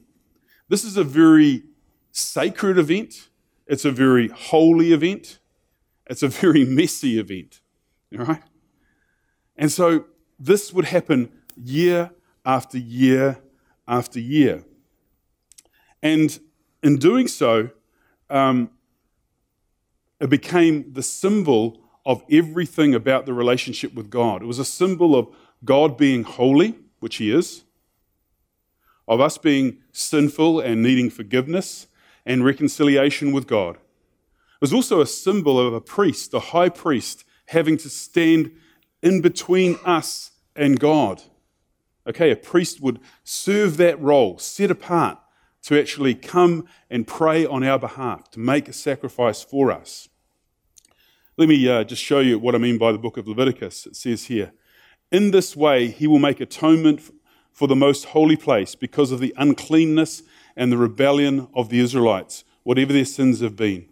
this 0.70 0.84
is 0.84 0.98
a 0.98 1.04
very 1.04 1.64
sacred 2.12 2.78
event, 2.78 3.30
it's 3.68 3.86
a 3.86 3.92
very 3.92 4.28
holy 4.28 4.94
event, 4.94 5.40
it's 6.08 6.24
a 6.24 6.28
very 6.28 6.66
messy 6.80 7.20
event. 7.20 7.62
All 8.18 8.26
right? 8.26 8.44
And 9.56 9.72
so, 9.72 10.06
this 10.40 10.74
would 10.74 10.86
happen 10.86 11.32
year 11.56 12.12
after 12.46 12.78
year 12.78 13.40
after 13.88 14.20
year. 14.20 14.64
And 16.04 16.38
in 16.84 16.98
doing 16.98 17.28
so, 17.28 17.70
um, 18.30 18.70
it 20.20 20.30
became 20.30 20.94
the 20.94 21.04
symbol 21.04 21.82
of 22.06 22.24
everything 22.30 22.94
about 22.94 23.26
the 23.26 23.34
relationship 23.34 23.94
with 23.94 24.10
God. 24.10 24.44
It 24.44 24.46
was 24.46 24.60
a 24.60 24.66
symbol 24.66 25.16
of 25.16 25.28
God 25.64 25.98
being 25.98 26.24
holy, 26.24 26.76
which 27.00 27.16
He 27.18 27.32
is, 27.32 27.64
of 29.08 29.20
us 29.20 29.38
being 29.38 29.78
sinful 29.92 30.60
and 30.60 30.84
needing 30.84 31.10
forgiveness 31.10 31.88
and 32.26 32.44
reconciliation 32.44 33.32
with 33.32 33.48
God. 33.48 33.76
It 33.76 34.62
was 34.62 34.74
also 34.74 35.02
a 35.02 35.06
symbol 35.06 35.60
of 35.60 35.74
a 35.74 35.82
priest, 35.82 36.34
a 36.34 36.40
high 36.40 36.70
priest, 36.70 37.24
having 37.48 37.78
to 37.78 37.90
stand 37.90 38.52
in 39.02 39.22
between 39.22 39.78
us 39.86 40.32
and 40.56 40.80
God. 40.80 41.22
Okay, 42.08 42.32
a 42.32 42.36
priest 42.36 42.82
would 42.82 43.00
serve 43.24 43.78
that 43.78 44.00
role, 44.02 44.38
set 44.38 44.72
apart 44.72 45.20
to 45.64 45.80
actually 45.80 46.14
come 46.14 46.68
and 46.90 47.08
pray 47.08 47.46
on 47.46 47.64
our 47.64 47.80
behalf, 47.80 48.30
to 48.32 48.40
make 48.40 48.68
a 48.68 48.74
sacrifice 48.74 49.44
for 49.44 49.72
us. 49.72 50.08
Let 51.38 51.50
me 51.50 51.68
uh, 51.68 51.84
just 51.84 52.02
show 52.02 52.20
you 52.20 52.40
what 52.40 52.56
I 52.56 52.60
mean 52.60 52.78
by 52.78 52.92
the 52.92 52.98
book 52.98 53.18
of 53.18 53.28
Leviticus. 53.28 53.88
It 53.88 53.96
says 53.96 54.26
here, 54.26 54.54
In 55.12 55.32
this 55.32 55.56
way, 55.56 55.88
he 55.88 56.08
will 56.08 56.20
make 56.20 56.40
atonement 56.40 57.02
for 57.52 57.68
the 57.68 57.76
most 57.76 58.06
holy 58.06 58.36
place 58.36 58.76
because 58.76 59.12
of 59.12 59.20
the 59.20 59.34
uncleanness 59.38 60.22
and 60.56 60.72
the 60.72 60.78
rebellion 60.78 61.48
of 61.54 61.70
the 61.70 61.80
Israelites, 61.80 62.44
whatever 62.64 62.94
their 62.94 63.06
sins 63.06 63.42
have 63.42 63.56
been. 63.56 63.88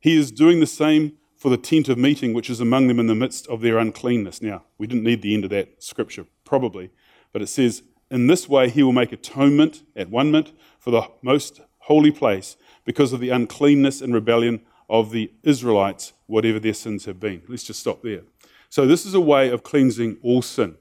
He 0.00 0.16
is 0.16 0.30
doing 0.30 0.60
the 0.60 0.66
same 0.66 1.18
for 1.36 1.48
the 1.50 1.56
tent 1.56 1.88
of 1.88 1.98
meeting, 1.98 2.32
which 2.32 2.48
is 2.48 2.60
among 2.60 2.88
them 2.88 2.98
in 2.98 3.06
the 3.06 3.14
midst 3.14 3.46
of 3.48 3.60
their 3.60 3.78
uncleanness. 3.78 4.40
Now, 4.40 4.64
we 4.78 4.86
didn't 4.86 5.04
need 5.04 5.22
the 5.22 5.34
end 5.34 5.44
of 5.44 5.50
that 5.50 5.82
scripture, 5.82 6.26
probably, 6.44 6.90
but 7.32 7.42
it 7.42 7.48
says, 7.48 7.82
In 8.10 8.26
this 8.26 8.48
way 8.48 8.70
he 8.70 8.82
will 8.82 8.92
make 8.92 9.12
atonement 9.12 9.82
at 9.94 10.10
one 10.10 10.30
mint 10.30 10.52
for 10.78 10.90
the 10.90 11.08
most 11.22 11.60
holy 11.80 12.10
place 12.10 12.56
because 12.84 13.12
of 13.12 13.20
the 13.20 13.30
uncleanness 13.30 14.00
and 14.00 14.14
rebellion 14.14 14.62
of 14.88 15.10
the 15.10 15.30
Israelites, 15.42 16.12
whatever 16.26 16.58
their 16.58 16.74
sins 16.74 17.04
have 17.04 17.20
been. 17.20 17.42
Let's 17.48 17.64
just 17.64 17.80
stop 17.80 18.02
there. 18.02 18.22
So, 18.70 18.86
this 18.86 19.04
is 19.04 19.14
a 19.14 19.20
way 19.20 19.50
of 19.50 19.62
cleansing 19.62 20.18
all 20.22 20.42
sin. 20.42 20.76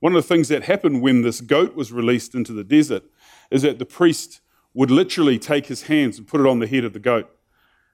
One 0.00 0.16
of 0.16 0.22
the 0.22 0.28
things 0.28 0.48
that 0.48 0.64
happened 0.64 1.02
when 1.02 1.22
this 1.22 1.40
goat 1.40 1.74
was 1.74 1.92
released 1.92 2.34
into 2.34 2.52
the 2.52 2.64
desert 2.64 3.04
is 3.52 3.62
that 3.62 3.78
the 3.78 3.86
priest 3.86 4.40
would 4.74 4.90
literally 4.90 5.38
take 5.38 5.66
his 5.66 5.82
hands 5.82 6.18
and 6.18 6.26
put 6.26 6.40
it 6.40 6.46
on 6.46 6.58
the 6.58 6.66
head 6.66 6.84
of 6.84 6.92
the 6.92 6.98
goat. 6.98 7.30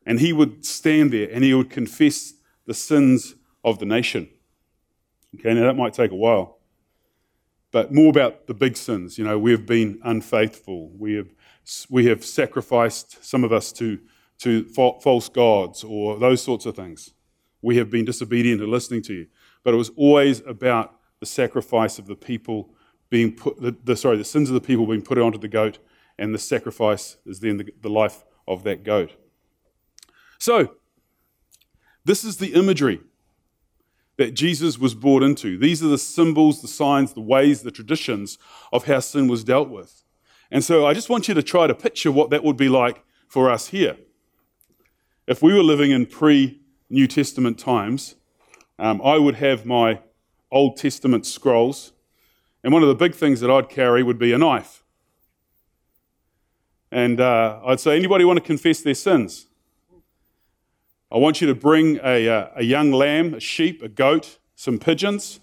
And 0.07 0.21
he 0.21 0.33
would 0.33 0.65
stand 0.65 1.13
there 1.13 1.29
and 1.31 1.43
he 1.43 1.53
would 1.53 1.71
confess 1.71 2.35
the 2.67 2.75
sins 2.75 3.35
of 3.65 3.79
the 3.79 3.85
nation. 3.85 4.29
Okay, 5.35 5.53
now 5.55 5.63
that 5.63 5.77
might 5.77 5.93
take 5.93 6.13
a 6.13 6.17
while. 6.17 6.59
But 7.71 7.93
more 7.93 8.09
about 8.09 8.47
the 8.47 8.55
big 8.55 8.77
sins. 8.77 9.19
You 9.19 9.25
know, 9.25 9.39
we 9.39 9.51
have 9.51 9.67
been 9.67 10.01
unfaithful. 10.05 10.91
We 10.97 11.15
have, 11.15 11.29
we 11.91 12.07
have 12.07 12.25
sacrificed 12.25 13.23
some 13.25 13.45
of 13.45 13.53
us 13.53 13.73
to, 13.73 13.99
to 14.39 14.65
false 14.65 15.29
gods 15.29 15.85
or 15.85 16.19
those 16.19 16.43
sorts 16.43 16.65
of 16.65 16.77
things. 16.77 17.11
We 17.61 17.77
have 17.77 17.91
been 17.91 18.05
disobedient 18.05 18.61
to 18.61 18.67
listening 18.67 19.03
to 19.03 19.13
you. 19.13 19.27
But 19.65 19.75
it 19.75 19.77
was 19.77 19.91
always 19.97 20.41
about 20.47 20.95
the 21.21 21.27
sacrifice 21.27 21.99
of 21.99 22.07
the 22.07 22.15
people 22.15 22.71
being 23.11 23.33
put, 23.33 23.61
the, 23.61 23.75
the, 23.85 23.97
sorry, 23.97 24.17
the 24.17 24.25
sins 24.25 24.51
of 24.51 24.55
the 24.55 24.61
people 24.61 24.87
being 24.87 25.03
put 25.03 25.19
onto 25.19 25.39
the 25.39 25.49
goat, 25.49 25.79
and 26.19 26.35
the 26.35 26.39
sacrifice 26.39 27.17
is 27.25 27.41
then 27.41 27.57
the, 27.59 27.73
the 27.81 27.91
life 27.91 28.25
of 28.47 28.65
that 28.65 28.83
goat. 28.83 29.13
So, 30.39 30.77
this 32.05 32.25
is 32.25 32.39
the 32.39 32.55
imagery 32.55 33.01
that 34.17 34.35
Jesus 34.35 34.79
was 34.79 34.95
brought 34.95 35.23
into. 35.23 35.57
These 35.57 35.83
are 35.83 35.89
the 35.89 35.99
symbols, 35.99 36.61
the 36.61 36.69
signs, 36.69 37.13
the 37.13 37.21
ways, 37.21 37.63
the 37.63 37.71
traditions 37.71 38.37
of 38.73 38.85
how 38.85 39.01
sin 39.01 39.29
was 39.29 39.45
dealt 39.45 39.69
with. 39.69 40.03
And 40.51 40.65
so 40.65 40.87
I 40.87 40.95
just 40.95 41.09
want 41.09 41.29
you 41.29 41.35
to 41.35 41.43
try 41.43 41.67
to 41.67 41.75
picture 41.75 42.11
what 42.11 42.31
that 42.31 42.43
would 42.43 42.57
be 42.57 42.69
like 42.69 43.05
for 43.29 43.51
us 43.51 43.69
here. 43.69 43.97
If 45.27 45.43
we 45.43 45.53
were 45.53 45.63
living 45.63 45.91
in 45.91 46.07
pre 46.07 46.61
New 46.91 47.07
Testament 47.07 47.59
times, 47.59 48.17
um, 48.79 49.01
I 49.03 49.19
would 49.19 49.37
have 49.37 49.67
my 49.67 50.01
Old 50.51 50.79
Testament 50.79 51.27
scrolls, 51.27 51.93
and 52.63 52.73
one 52.73 52.83
of 52.83 52.89
the 52.89 52.95
big 52.95 53.15
things 53.15 53.41
that 53.41 53.51
I'd 53.51 53.69
carry 53.69 54.03
would 54.03 54.19
be 54.19 54.33
a 54.33 54.39
knife. 54.39 54.83
And 56.91 57.21
uh, 57.21 57.61
I'd 57.67 57.81
say, 57.81 57.97
anybody 57.97 58.25
want 58.25 58.39
to 58.39 58.45
confess 58.45 58.81
their 58.81 58.95
sins? 58.95 59.47
I 61.11 61.19
want 61.19 61.41
you 61.41 61.47
to 61.47 61.55
bring 61.55 61.99
a, 62.03 62.29
uh, 62.29 62.49
a 62.57 62.65
young 62.65 62.93
lamb, 62.93 63.35
a 63.35 63.41
sheep, 63.41 63.83
a 63.83 63.89
goat, 63.89 64.39
some 64.55 64.79
pigeons, 64.79 65.41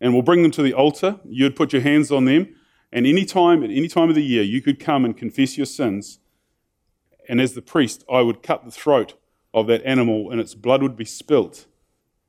and 0.00 0.12
we'll 0.12 0.22
bring 0.22 0.42
them 0.42 0.50
to 0.52 0.62
the 0.62 0.72
altar. 0.72 1.20
You'd 1.24 1.56
put 1.56 1.72
your 1.72 1.82
hands 1.82 2.10
on 2.10 2.24
them, 2.24 2.54
and 2.92 3.06
any 3.06 3.24
time, 3.24 3.62
at 3.64 3.70
any 3.70 3.88
time 3.88 4.08
of 4.08 4.14
the 4.14 4.24
year, 4.24 4.42
you 4.42 4.62
could 4.62 4.78
come 4.78 5.04
and 5.04 5.16
confess 5.16 5.56
your 5.56 5.66
sins. 5.66 6.20
And 7.28 7.40
as 7.40 7.54
the 7.54 7.62
priest, 7.62 8.04
I 8.10 8.20
would 8.20 8.42
cut 8.42 8.64
the 8.64 8.70
throat 8.70 9.14
of 9.52 9.66
that 9.66 9.84
animal, 9.84 10.30
and 10.30 10.40
its 10.40 10.54
blood 10.54 10.82
would 10.82 10.96
be 10.96 11.04
spilt. 11.04 11.66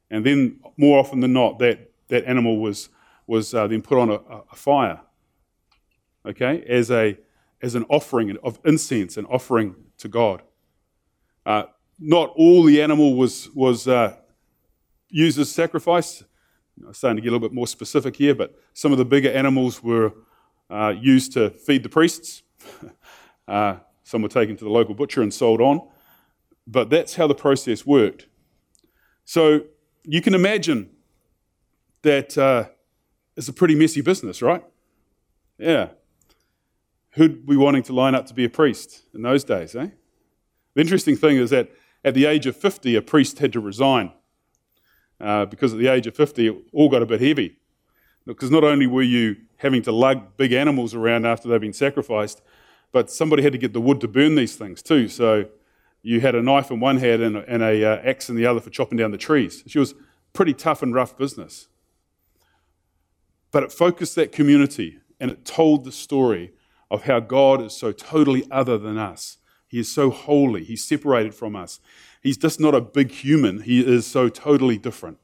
And 0.09 0.25
then, 0.25 0.59
more 0.77 0.99
often 0.99 1.19
than 1.19 1.33
not, 1.33 1.59
that, 1.59 1.91
that 2.07 2.25
animal 2.25 2.57
was, 2.57 2.89
was 3.27 3.53
uh, 3.53 3.67
then 3.67 3.81
put 3.81 3.97
on 3.97 4.09
a, 4.09 4.19
a 4.51 4.55
fire, 4.55 5.01
okay, 6.25 6.63
as 6.67 6.91
a 6.91 7.17
as 7.61 7.73
an 7.75 7.85
offering 7.89 8.37
of 8.43 8.59
incense, 8.63 9.17
an 9.17 9.25
offering 9.25 9.75
to 9.97 10.07
God. 10.07 10.43
Uh, 11.45 11.63
not 11.99 12.31
all 12.35 12.63
the 12.63 12.81
animal 12.81 13.15
was, 13.15 13.49
was 13.53 13.87
uh, 13.87 14.15
used 15.09 15.39
as 15.39 15.51
sacrifice. 15.51 16.23
I'm 16.85 16.93
starting 16.93 17.15
to 17.17 17.21
get 17.21 17.29
a 17.29 17.31
little 17.31 17.47
bit 17.47 17.55
more 17.55 17.67
specific 17.67 18.17
here, 18.17 18.35
but 18.35 18.55
some 18.73 18.91
of 18.91 18.97
the 18.97 19.05
bigger 19.05 19.31
animals 19.31 19.81
were 19.81 20.13
uh, 20.69 20.93
used 20.99 21.33
to 21.33 21.49
feed 21.49 21.83
the 21.83 21.89
priests. 21.89 22.43
Uh, 23.47 23.77
some 24.01 24.23
were 24.23 24.27
taken 24.27 24.57
to 24.57 24.63
the 24.63 24.71
local 24.71 24.95
butcher 24.95 25.21
and 25.21 25.31
sold 25.31 25.61
on. 25.61 25.79
But 26.65 26.89
that's 26.89 27.13
how 27.13 27.27
the 27.27 27.35
process 27.35 27.85
worked. 27.85 28.25
So 29.23 29.65
you 30.03 30.19
can 30.19 30.33
imagine 30.33 30.89
that 32.01 32.35
uh, 32.35 32.69
it's 33.35 33.47
a 33.47 33.53
pretty 33.53 33.75
messy 33.75 34.01
business, 34.01 34.41
right? 34.41 34.63
Yeah 35.57 35.89
who'd 37.15 37.45
be 37.45 37.55
wanting 37.55 37.83
to 37.83 37.93
line 37.93 38.13
up 38.13 38.25
to 38.27 38.33
be 38.33 38.45
a 38.45 38.49
priest 38.49 39.03
in 39.13 39.21
those 39.21 39.43
days, 39.43 39.75
eh? 39.75 39.87
The 40.73 40.81
interesting 40.81 41.15
thing 41.15 41.37
is 41.37 41.49
that 41.49 41.69
at 42.03 42.13
the 42.13 42.25
age 42.25 42.45
of 42.45 42.55
50, 42.55 42.95
a 42.95 43.01
priest 43.01 43.39
had 43.39 43.53
to 43.53 43.59
resign 43.59 44.11
uh, 45.19 45.45
because 45.45 45.73
at 45.73 45.79
the 45.79 45.87
age 45.87 46.07
of 46.07 46.15
50, 46.15 46.47
it 46.47 46.55
all 46.73 46.89
got 46.89 47.01
a 47.01 47.05
bit 47.05 47.21
heavy. 47.21 47.57
Because 48.25 48.51
not 48.51 48.63
only 48.63 48.85
were 48.85 49.01
you 49.01 49.37
having 49.57 49.81
to 49.83 49.91
lug 49.91 50.35
big 50.35 50.51
animals 50.51 50.93
around 50.93 51.25
after 51.25 51.47
they've 51.47 51.61
been 51.61 51.73
sacrificed, 51.73 52.41
but 52.91 53.09
somebody 53.09 53.43
had 53.43 53.53
to 53.53 53.57
get 53.57 53.71
the 53.71 53.81
wood 53.81 54.01
to 54.01 54.07
burn 54.07 54.35
these 54.35 54.55
things 54.55 54.81
too. 54.81 55.07
So 55.07 55.45
you 56.01 56.19
had 56.19 56.35
a 56.35 56.41
knife 56.41 56.69
in 56.69 56.79
one 56.81 56.97
hand 56.97 57.21
and, 57.21 57.37
and 57.37 57.63
a 57.63 57.83
uh, 57.83 58.01
axe 58.03 58.29
in 58.29 58.35
the 58.35 58.45
other 58.45 58.59
for 58.59 58.69
chopping 58.69 58.97
down 58.97 59.11
the 59.11 59.17
trees. 59.17 59.63
She 59.67 59.79
was 59.79 59.93
pretty 60.33 60.53
tough 60.53 60.81
and 60.81 60.93
rough 60.93 61.17
business. 61.17 61.67
But 63.55 63.63
it 63.63 63.71
focused 63.71 64.15
that 64.15 64.33
community 64.33 64.99
and 65.17 65.31
it 65.31 65.45
told 65.45 65.85
the 65.85 65.91
story 65.93 66.51
of 66.91 67.03
how 67.03 67.21
God 67.21 67.61
is 67.61 67.71
so 67.71 67.93
totally 67.93 68.43
other 68.51 68.77
than 68.77 68.97
us. 68.97 69.37
He 69.65 69.79
is 69.79 69.89
so 69.89 70.09
holy, 70.09 70.65
He's 70.65 70.83
separated 70.83 71.33
from 71.33 71.55
us. 71.55 71.79
He's 72.21 72.35
just 72.35 72.59
not 72.59 72.75
a 72.75 72.81
big 72.81 73.11
human, 73.11 73.61
He 73.61 73.79
is 73.79 74.05
so 74.05 74.27
totally 74.27 74.77
different. 74.77 75.19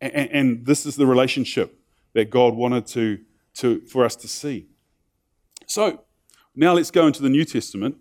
And, 0.00 0.30
and 0.30 0.64
this 0.64 0.86
is 0.86 0.96
the 0.96 1.04
relationship 1.06 1.78
that 2.14 2.30
God 2.30 2.54
wanted 2.54 2.86
to, 2.86 3.18
to, 3.56 3.82
for 3.82 4.02
us 4.02 4.16
to 4.16 4.28
see. 4.28 4.68
So, 5.66 6.04
now 6.56 6.72
let's 6.72 6.90
go 6.90 7.06
into 7.06 7.20
the 7.20 7.28
New 7.28 7.44
Testament, 7.44 7.98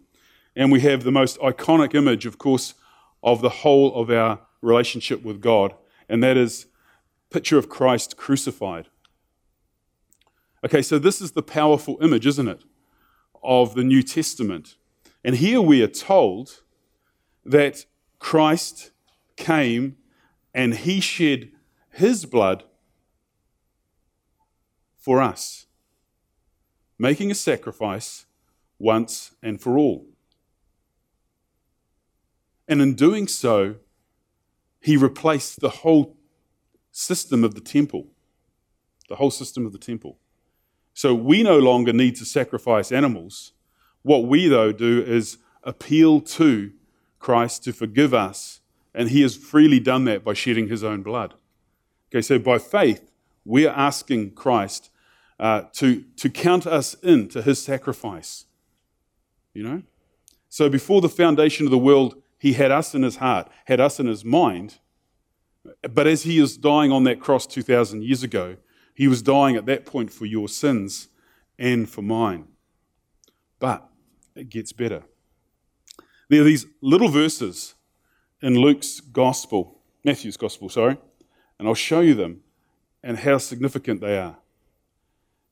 and 0.56 0.72
we 0.72 0.80
have 0.80 1.04
the 1.04 1.12
most 1.12 1.38
iconic 1.42 1.94
image, 1.94 2.26
of 2.26 2.38
course, 2.38 2.74
of 3.22 3.42
the 3.42 3.50
whole 3.50 3.94
of 3.96 4.10
our 4.10 4.40
relationship 4.62 5.24
with 5.24 5.42
God, 5.42 5.76
and 6.08 6.24
that 6.24 6.38
is 6.38 6.68
picture 7.30 7.58
of 7.58 7.68
Christ 7.68 8.16
crucified. 8.16 8.88
Okay, 10.64 10.82
so 10.82 11.00
this 11.00 11.22
is 11.22 11.32
the 11.32 11.42
powerful 11.42 11.98
image, 12.02 12.28
isn't 12.28 12.48
it? 12.48 12.64
of 13.44 13.74
the 13.74 13.84
New 13.84 14.04
Testament. 14.04 14.76
And 15.24 15.36
here 15.36 15.62
we 15.62 15.82
are 15.82 15.88
told 15.88 16.62
that 17.46 17.86
Christ 18.20 18.92
came 19.36 19.98
and 20.54 20.76
he 20.76 21.00
shed 21.00 21.52
his 21.92 22.26
blood 22.26 22.64
for 24.98 25.22
us, 25.22 25.66
making 27.00 27.32
a 27.32 27.36
sacrifice 27.36 28.26
once 28.78 29.32
and 29.42 29.60
for 29.60 29.78
all. 29.78 30.08
And 32.68 32.82
in 32.82 32.96
doing 32.96 33.28
so, 33.28 33.76
he 34.80 34.98
replaced 34.98 35.60
the 35.60 35.70
whole 35.70 36.16
system 36.92 37.44
of 37.44 37.56
the 37.56 37.62
temple. 37.62 38.08
The 39.10 39.16
whole 39.16 39.32
system 39.32 39.66
of 39.66 39.72
the 39.72 39.78
temple. 39.78 40.18
So 40.94 41.14
we 41.16 41.44
no 41.44 41.58
longer 41.58 41.94
need 41.94 42.16
to 42.18 42.26
sacrifice 42.26 42.92
animals. 42.92 43.54
What 44.04 44.26
we, 44.26 44.48
though, 44.48 44.72
do 44.72 45.02
is 45.02 45.38
appeal 45.64 46.22
to 46.22 46.72
Christ 47.20 47.64
to 47.66 47.74
forgive 47.74 48.14
us, 48.14 48.62
and 48.94 49.10
He 49.10 49.22
has 49.22 49.36
freely 49.36 49.80
done 49.80 50.06
that 50.06 50.24
by 50.24 50.34
shedding 50.34 50.68
His 50.68 50.84
own 50.84 51.04
blood. 51.04 51.36
Okay, 52.10 52.22
so 52.22 52.40
by 52.40 52.58
faith, 52.58 53.10
we're 53.46 53.70
asking 53.70 54.32
Christ 54.32 54.90
uh, 55.40 55.64
to, 55.74 56.04
to 56.18 56.30
count 56.30 56.68
us 56.68 56.94
into 56.96 57.42
His 57.42 57.62
sacrifice. 57.64 58.46
You 59.54 59.64
know? 59.64 59.84
So 60.50 60.70
before 60.70 61.02
the 61.02 61.10
foundation 61.10 61.66
of 61.66 61.72
the 61.72 61.78
world, 61.78 62.22
He 62.38 62.54
had 62.54 62.72
us 62.72 62.94
in 62.94 63.04
His 63.04 63.18
heart, 63.18 63.50
had 63.66 63.80
us 63.80 64.00
in 64.00 64.08
His 64.08 64.26
mind. 64.26 64.80
But 65.90 66.08
as 66.08 66.24
He 66.24 66.40
is 66.40 66.58
dying 66.58 66.92
on 66.92 67.04
that 67.06 67.20
cross 67.20 67.46
2,000 67.46 68.04
years 68.04 68.24
ago, 68.24 68.58
he 68.94 69.08
was 69.08 69.22
dying 69.22 69.56
at 69.56 69.66
that 69.66 69.86
point 69.86 70.12
for 70.12 70.26
your 70.26 70.48
sins 70.48 71.08
and 71.58 71.90
for 71.90 72.02
mine. 72.02 72.48
But 73.60 73.88
it 74.36 74.50
gets 74.50 74.74
better. 74.74 75.04
There 76.30 76.42
are 76.42 76.46
these 76.46 76.66
little 76.82 77.10
verses 77.10 77.76
in 78.42 78.56
Luke's 78.56 79.00
gospel, 79.00 79.80
Matthew's 80.04 80.38
gospel, 80.38 80.70
sorry, 80.70 80.98
and 81.60 81.68
I'll 81.68 81.76
show 81.76 82.00
you 82.00 82.14
them 82.14 82.42
and 83.04 83.20
how 83.20 83.38
significant 83.38 84.02
they 84.02 84.18
are. 84.18 84.38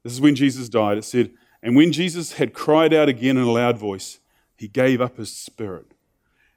This 0.04 0.13
is 0.13 0.21
when 0.21 0.36
Jesus 0.36 0.69
died. 0.69 0.97
It 0.97 1.06
said, 1.06 1.32
And 1.62 1.75
when 1.75 1.91
Jesus 1.91 2.34
had 2.34 2.54
cried 2.54 2.93
out 2.93 3.10
again 3.10 3.38
in 3.38 3.43
a 3.43 3.52
loud 3.52 3.78
voice, 3.78 4.19
he 4.58 4.67
gave 4.67 5.02
up 5.02 5.17
his 5.17 5.36
spirit. 5.36 5.93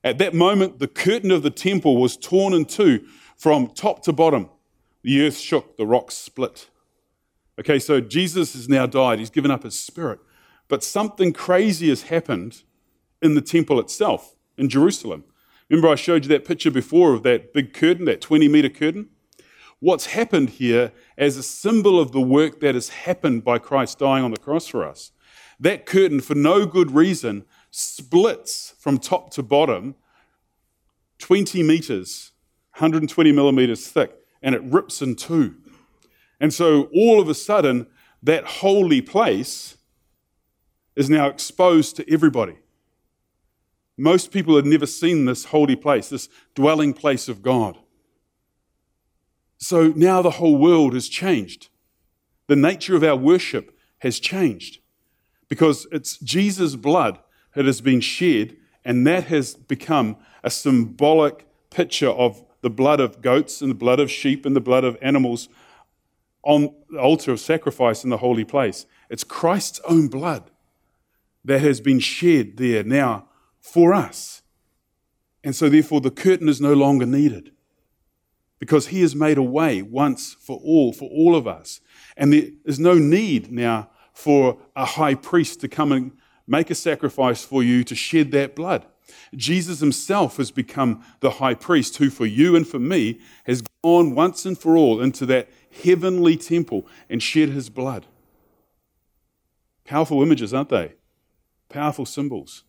At 0.05 0.19
that 0.19 0.35
moment, 0.35 0.79
the 0.79 0.89
curtain 0.89 1.31
of 1.31 1.43
the 1.43 1.51
temple 1.51 1.97
was 1.97 2.17
torn 2.17 2.55
in 2.55 2.65
two 2.65 3.07
from 3.37 3.69
top 3.69 4.03
to 4.05 4.13
bottom. 4.13 4.49
The 5.03 5.27
earth 5.27 5.37
shook, 5.37 5.77
the 5.77 5.87
rocks 5.87 6.15
split. 6.15 6.69
Okay, 7.59 7.79
so 7.79 8.01
Jesus 8.01 8.55
has 8.55 8.69
now 8.69 8.87
died. 8.87 9.19
He's 9.19 9.31
given 9.31 9.51
up 9.51 9.63
his 9.63 9.79
spirit. 9.79 10.21
But 10.69 10.83
something 10.83 11.33
crazy 11.33 11.89
has 11.89 12.03
happened 12.03 12.63
in 13.21 13.35
the 13.35 13.41
temple 13.41 13.79
itself 13.79 14.37
in 14.57 14.69
Jerusalem. 14.69 15.25
Remember, 15.69 15.89
I 15.89 15.97
showed 15.97 16.25
you 16.25 16.29
that 16.31 16.45
picture 16.45 16.71
before 16.71 17.15
of 17.15 17.23
that 17.25 17.53
big 17.53 17.73
curtain, 17.73 18.05
that 18.07 18.21
20 18.21 18.49
meter 18.49 18.69
curtain? 18.69 19.09
What's 19.81 20.07
happened 20.07 20.51
here 20.51 20.93
as 21.19 21.37
a 21.37 21.43
symbol 21.43 21.99
of 21.99 22.13
the 22.13 22.21
work 22.21 22.61
that 22.61 22.75
has 22.75 22.91
happened 22.91 23.45
by 23.45 23.59
Christ 23.59 23.99
dying 23.99 24.25
on 24.25 24.31
the 24.31 24.37
cross 24.37 24.67
for 24.67 24.87
us? 24.87 25.11
That 25.59 25.87
curtain, 25.87 26.21
for 26.21 26.35
no 26.35 26.67
good 26.67 26.93
reason, 26.93 27.45
splits 27.71 28.75
from 28.79 28.99
top 28.99 29.31
to 29.31 29.43
bottom 29.43 29.97
20 31.19 31.63
meters, 31.63 32.33
120 32.75 33.33
millimeters 33.33 33.89
thick, 33.89 34.22
and 34.43 34.55
it 34.55 34.63
rips 34.63 35.01
in 35.03 35.17
two. 35.17 35.55
And 36.41 36.53
so 36.53 36.91
all 36.95 37.21
of 37.21 37.29
a 37.29 37.35
sudden, 37.35 37.87
that 38.23 38.45
holy 38.45 39.01
place 39.01 39.77
is 40.97 41.09
now 41.09 41.29
exposed 41.29 41.97
to 41.97 42.13
everybody. 42.13 42.59
Most 43.97 44.33
people 44.33 44.57
had 44.57 44.67
never 44.67 44.87
seen 44.87 45.25
this 45.25 45.47
holy 45.47 45.77
place, 45.77 46.09
this 46.09 46.29
dwelling 46.55 46.93
place 46.93 47.29
of 47.29 47.43
God. 47.43 47.79
So 49.59 49.93
now 49.95 50.23
the 50.23 50.33
whole 50.33 50.57
world 50.57 50.95
has 50.95 51.09
changed. 51.09 51.69
The 52.49 52.57
nature 52.57 52.97
of 52.97 53.05
our 53.05 53.17
worship 53.17 53.79
has 53.99 54.19
changed 54.19 54.81
because 55.49 55.87
it's 55.93 56.19
Jesus' 56.19 56.75
blood 56.75 57.19
that 57.55 57.67
has 57.67 57.81
been 57.81 58.01
shed, 58.01 58.57
and 58.85 59.07
that 59.07 59.25
has 59.25 59.55
become 59.55 60.17
a 60.43 60.51
symbolic 60.51 61.47
picture 61.71 62.09
of 62.09 62.43
the 62.63 62.71
blood 62.71 63.01
of 63.01 63.21
goats 63.21 63.61
and 63.61 63.71
the 63.71 63.77
blood 63.77 64.01
of 64.01 64.11
sheep 64.11 64.47
and 64.47 64.57
the 64.57 64.61
blood 64.61 64.85
of 64.85 64.97
animals 65.03 65.49
on 66.45 66.75
the 66.91 66.99
altar 66.99 67.33
of 67.33 67.41
sacrifice 67.41 68.03
in 68.03 68.11
the 68.11 68.17
holy 68.17 68.45
place. 68.45 68.87
It's 69.11 69.25
Christ's 69.25 69.81
own 69.87 70.09
blood 70.09 70.51
that 71.45 71.61
has 71.61 71.81
been 71.81 72.01
shed 72.01 72.57
there 72.57 72.83
now 72.83 73.29
for 73.61 73.93
us. 73.93 74.43
And 75.45 75.55
so, 75.55 75.69
therefore, 75.69 76.01
the 76.01 76.11
curtain 76.11 76.49
is 76.49 76.61
no 76.61 76.73
longer 76.73 77.05
needed 77.05 77.53
because 78.61 78.89
he 78.89 79.01
has 79.01 79.15
made 79.15 79.39
a 79.39 79.43
way 79.43 79.83
once 79.83 80.35
for 80.35 80.61
all, 80.63 80.93
for 80.93 81.09
all 81.11 81.35
of 81.35 81.49
us. 81.49 81.81
And 82.17 82.33
there 82.33 82.45
is 82.65 82.79
no 82.79 82.95
need 82.95 83.51
now 83.51 83.91
for 84.13 84.59
a 84.77 84.85
high 84.85 85.17
priest 85.17 85.61
to 85.63 85.69
come 85.69 85.91
and 85.91 86.13
make 86.47 86.71
a 86.71 86.75
sacrifice 86.77 87.45
for 87.45 87.63
you 87.63 87.83
to 87.83 87.97
shed 87.97 88.31
that 88.33 88.55
blood. 88.55 88.87
Jesus 89.35 89.81
himself 89.81 90.37
has 90.37 90.51
become 90.51 91.05
the 91.21 91.33
high 91.33 91.55
priest 91.55 91.97
who, 91.97 92.11
for 92.11 92.27
you 92.27 92.55
and 92.57 92.67
for 92.67 92.79
me, 92.79 93.21
has 93.45 93.63
gone 93.83 94.15
once 94.15 94.45
and 94.45 94.59
for 94.59 94.77
all 94.77 95.01
into 95.01 95.27
that 95.27 95.49
heavenly 95.85 96.37
temple 96.37 96.87
and 97.09 97.23
shed 97.23 97.49
his 97.51 97.71
blood. 97.71 98.07
Powerful 99.85 100.23
images, 100.23 100.55
aren't 100.55 100.69
they? 100.69 100.95
Powerful 101.69 102.07
symbols. 102.07 102.65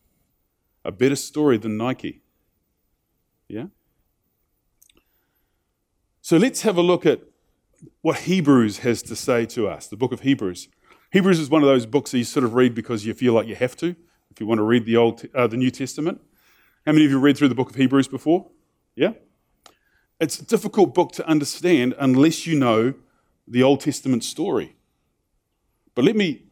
A 0.86 0.92
better 0.92 1.16
story 1.16 1.58
than 1.58 1.78
Nike. 1.78 2.22
Yeah? 3.48 3.68
So 6.22 6.38
let's 6.38 6.62
have 6.62 6.78
a 6.78 6.82
look 6.82 7.06
at 7.06 7.22
what 8.02 8.20
Hebrews 8.20 8.80
has 8.80 9.02
to 9.04 9.16
say 9.16 9.46
to 9.48 9.68
us, 9.68 9.88
the 9.88 9.98
book 9.98 10.12
of 10.12 10.22
Hebrews. 10.22 10.70
Hebrews 11.12 11.40
is 11.40 11.50
one 11.50 11.62
of 11.62 11.68
those 11.68 11.86
books 11.86 12.12
that 12.12 12.18
you 12.18 12.24
sort 12.24 12.44
of 12.44 12.54
read 12.56 12.74
because 12.74 13.06
you 13.06 13.14
feel 13.14 13.34
like 13.34 13.48
you 13.48 13.56
have 13.56 13.76
to, 13.78 13.96
if 14.32 14.40
you 14.40 14.48
want 14.48 14.60
to 14.60 14.64
read 14.64 14.86
the 14.86 14.98
Old, 14.98 15.26
uh, 15.36 15.48
the 15.48 15.58
New 15.58 15.70
Testament. 15.70 16.22
How 16.86 16.92
many 16.92 17.06
of 17.06 17.12
you 17.12 17.20
read 17.20 17.38
through 17.38 17.48
the 17.48 17.56
book 17.56 17.70
of 17.70 17.76
Hebrews 17.76 18.10
before? 18.10 18.48
Yeah? 18.96 19.14
It's 20.20 20.40
a 20.40 20.46
difficult 20.46 20.94
book 20.94 21.14
to 21.14 21.28
understand 21.28 21.96
unless 21.98 22.46
you 22.46 22.60
know 22.60 22.94
the 23.48 23.64
Old 23.64 23.80
Testament 23.80 24.24
story. 24.24 24.76
But 25.96 26.04
let 26.04 26.16
me 26.16 26.44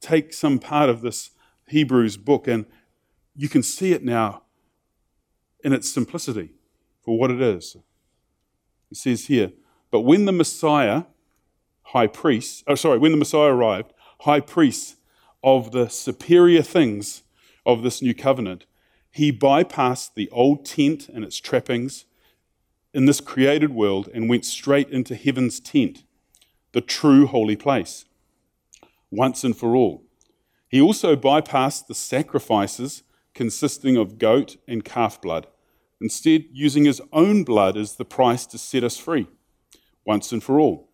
take 0.00 0.34
some 0.34 0.58
part 0.58 0.90
of 0.90 1.00
this 1.00 1.30
Hebrews 1.68 2.18
book 2.18 2.46
and 2.46 2.66
you 3.34 3.48
can 3.48 3.62
see 3.62 3.92
it 3.92 4.04
now 4.04 4.42
in 5.64 5.72
its 5.72 5.90
simplicity 5.90 6.50
for 7.02 7.18
what 7.18 7.30
it 7.30 7.40
is. 7.40 7.76
It 8.90 8.96
says 8.98 9.26
here, 9.26 9.52
but 9.90 10.00
when 10.00 10.26
the 10.26 10.32
Messiah, 10.32 11.04
high 11.82 12.08
priest, 12.08 12.64
oh 12.66 12.74
sorry, 12.74 12.98
when 12.98 13.12
the 13.12 13.18
Messiah 13.18 13.54
arrived, 13.54 13.94
high 14.20 14.40
priest 14.40 14.96
of 15.42 15.72
the 15.72 15.88
superior 15.88 16.62
things 16.62 17.22
of 17.64 17.82
this 17.82 18.02
new 18.02 18.14
covenant, 18.14 18.66
he 19.12 19.30
bypassed 19.30 20.14
the 20.14 20.28
old 20.30 20.64
tent 20.64 21.08
and 21.08 21.22
its 21.22 21.38
trappings 21.38 22.06
in 22.94 23.04
this 23.04 23.20
created 23.20 23.70
world 23.70 24.08
and 24.12 24.28
went 24.28 24.44
straight 24.44 24.88
into 24.88 25.14
heaven's 25.14 25.60
tent, 25.60 26.04
the 26.72 26.80
true 26.80 27.26
holy 27.26 27.56
place, 27.56 28.06
once 29.10 29.44
and 29.44 29.56
for 29.56 29.76
all. 29.76 30.02
He 30.68 30.80
also 30.80 31.14
bypassed 31.14 31.86
the 31.86 31.94
sacrifices 31.94 33.02
consisting 33.34 33.96
of 33.96 34.18
goat 34.18 34.56
and 34.66 34.84
calf 34.84 35.20
blood, 35.20 35.46
instead, 36.00 36.44
using 36.50 36.84
his 36.84 37.00
own 37.12 37.44
blood 37.44 37.76
as 37.76 37.96
the 37.96 38.04
price 38.04 38.46
to 38.46 38.58
set 38.58 38.82
us 38.82 38.96
free, 38.96 39.26
once 40.06 40.32
and 40.32 40.42
for 40.42 40.58
all. 40.58 40.88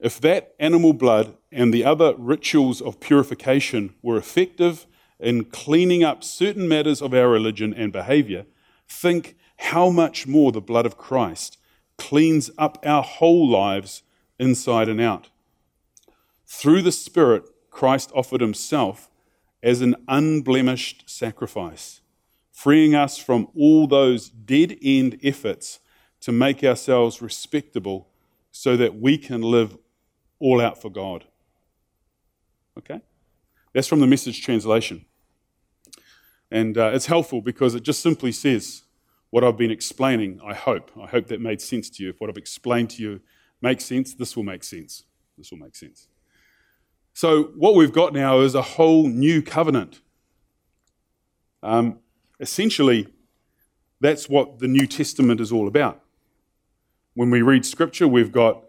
If 0.00 0.20
that 0.20 0.54
animal 0.58 0.92
blood 0.92 1.36
and 1.52 1.72
the 1.72 1.84
other 1.84 2.14
rituals 2.18 2.82
of 2.82 2.98
purification 2.98 3.94
were 4.02 4.16
effective 4.16 4.86
in 5.22 5.44
cleaning 5.44 6.02
up 6.02 6.24
certain 6.24 6.68
matters 6.68 7.00
of 7.00 7.14
our 7.14 7.28
religion 7.28 7.72
and 7.72 7.92
behavior, 7.92 8.44
think 8.88 9.36
how 9.56 9.88
much 9.88 10.26
more 10.26 10.50
the 10.50 10.60
blood 10.60 10.84
of 10.84 10.98
Christ 10.98 11.58
cleans 11.96 12.50
up 12.58 12.78
our 12.84 13.02
whole 13.02 13.48
lives 13.48 14.02
inside 14.38 14.88
and 14.88 15.00
out. 15.00 15.30
Through 16.46 16.82
the 16.82 16.92
Spirit, 16.92 17.44
Christ 17.70 18.10
offered 18.14 18.40
himself 18.40 19.08
as 19.62 19.80
an 19.80 19.94
unblemished 20.08 21.08
sacrifice, 21.08 22.00
freeing 22.50 22.94
us 22.94 23.16
from 23.16 23.46
all 23.56 23.86
those 23.86 24.28
dead 24.28 24.76
end 24.82 25.20
efforts 25.22 25.78
to 26.20 26.32
make 26.32 26.64
ourselves 26.64 27.22
respectable 27.22 28.08
so 28.50 28.76
that 28.76 28.96
we 29.00 29.16
can 29.16 29.40
live 29.40 29.78
all 30.40 30.60
out 30.60 30.82
for 30.82 30.90
God. 30.90 31.24
Okay? 32.76 33.00
That's 33.72 33.88
from 33.88 34.00
the 34.00 34.06
message 34.06 34.42
translation. 34.42 35.04
And 36.52 36.76
uh, 36.76 36.90
it's 36.92 37.06
helpful 37.06 37.40
because 37.40 37.74
it 37.74 37.82
just 37.82 38.02
simply 38.02 38.30
says 38.30 38.82
what 39.30 39.42
I've 39.42 39.56
been 39.56 39.70
explaining, 39.70 40.38
I 40.44 40.52
hope. 40.52 40.90
I 41.00 41.06
hope 41.06 41.28
that 41.28 41.40
made 41.40 41.62
sense 41.62 41.88
to 41.88 42.02
you. 42.02 42.10
If 42.10 42.20
what 42.20 42.28
I've 42.28 42.36
explained 42.36 42.90
to 42.90 43.02
you 43.02 43.22
makes 43.62 43.86
sense, 43.86 44.12
this 44.12 44.36
will 44.36 44.42
make 44.42 44.62
sense. 44.62 45.04
This 45.38 45.50
will 45.50 45.58
make 45.58 45.74
sense. 45.74 46.08
So, 47.14 47.44
what 47.56 47.74
we've 47.74 47.92
got 47.92 48.12
now 48.12 48.40
is 48.40 48.54
a 48.54 48.60
whole 48.60 49.08
new 49.08 49.40
covenant. 49.40 50.02
Um, 51.62 52.00
essentially, 52.38 53.08
that's 54.00 54.28
what 54.28 54.58
the 54.58 54.68
New 54.68 54.86
Testament 54.86 55.40
is 55.40 55.52
all 55.52 55.66
about. 55.66 56.02
When 57.14 57.30
we 57.30 57.40
read 57.40 57.64
Scripture, 57.64 58.06
we've 58.06 58.32
got 58.32 58.62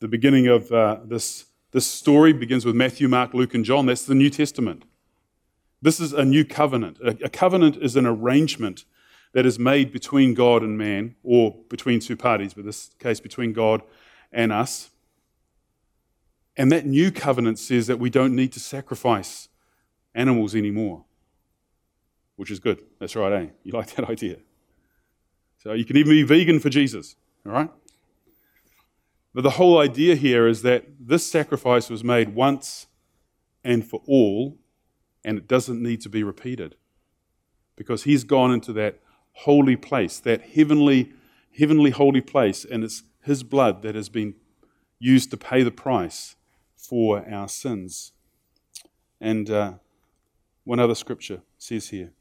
the 0.00 0.08
beginning 0.08 0.46
of 0.46 0.72
uh, 0.72 1.00
this, 1.04 1.44
this 1.72 1.86
story 1.86 2.32
begins 2.32 2.64
with 2.64 2.74
Matthew, 2.74 3.08
Mark, 3.08 3.34
Luke, 3.34 3.52
and 3.52 3.64
John. 3.64 3.84
That's 3.84 4.06
the 4.06 4.14
New 4.14 4.30
Testament. 4.30 4.84
This 5.84 6.00
is 6.00 6.14
a 6.14 6.24
new 6.24 6.46
covenant. 6.46 6.98
A, 7.00 7.26
a 7.26 7.28
covenant 7.28 7.76
is 7.76 7.94
an 7.94 8.06
arrangement 8.06 8.86
that 9.34 9.44
is 9.44 9.58
made 9.58 9.92
between 9.92 10.32
God 10.32 10.62
and 10.62 10.78
man, 10.78 11.14
or 11.22 11.56
between 11.68 12.00
two 12.00 12.16
parties, 12.16 12.54
but 12.54 12.60
in 12.60 12.66
this 12.66 12.94
case, 12.98 13.20
between 13.20 13.52
God 13.52 13.82
and 14.32 14.50
us. 14.50 14.88
And 16.56 16.72
that 16.72 16.86
new 16.86 17.10
covenant 17.10 17.58
says 17.58 17.86
that 17.88 17.98
we 17.98 18.08
don't 18.08 18.34
need 18.34 18.50
to 18.52 18.60
sacrifice 18.60 19.50
animals 20.14 20.54
anymore, 20.54 21.04
which 22.36 22.50
is 22.50 22.60
good. 22.60 22.82
That's 22.98 23.14
right, 23.14 23.32
eh? 23.32 23.46
You 23.62 23.72
like 23.72 23.94
that 23.96 24.08
idea? 24.08 24.38
So 25.62 25.74
you 25.74 25.84
can 25.84 25.98
even 25.98 26.12
be 26.12 26.22
vegan 26.22 26.60
for 26.60 26.70
Jesus, 26.70 27.14
all 27.44 27.52
right? 27.52 27.70
But 29.34 29.42
the 29.42 29.50
whole 29.50 29.78
idea 29.78 30.14
here 30.14 30.48
is 30.48 30.62
that 30.62 30.86
this 30.98 31.30
sacrifice 31.30 31.90
was 31.90 32.02
made 32.02 32.34
once 32.34 32.86
and 33.62 33.86
for 33.86 34.00
all 34.06 34.56
and 35.24 35.38
it 35.38 35.48
doesn't 35.48 35.82
need 35.82 36.00
to 36.02 36.08
be 36.08 36.22
repeated 36.22 36.76
because 37.76 38.04
he's 38.04 38.24
gone 38.24 38.52
into 38.52 38.72
that 38.74 39.00
holy 39.32 39.76
place, 39.76 40.20
that 40.20 40.42
heavenly, 40.42 41.12
heavenly 41.58 41.90
holy 41.90 42.20
place, 42.20 42.64
and 42.64 42.84
it's 42.84 43.02
his 43.22 43.42
blood 43.42 43.82
that 43.82 43.94
has 43.94 44.08
been 44.08 44.34
used 44.98 45.30
to 45.30 45.36
pay 45.36 45.62
the 45.62 45.70
price 45.70 46.36
for 46.76 47.26
our 47.28 47.48
sins. 47.48 48.12
And 49.20 49.50
uh, 49.50 49.74
one 50.64 50.78
other 50.78 50.94
scripture 50.94 51.42
says 51.58 51.88
here 51.88 52.12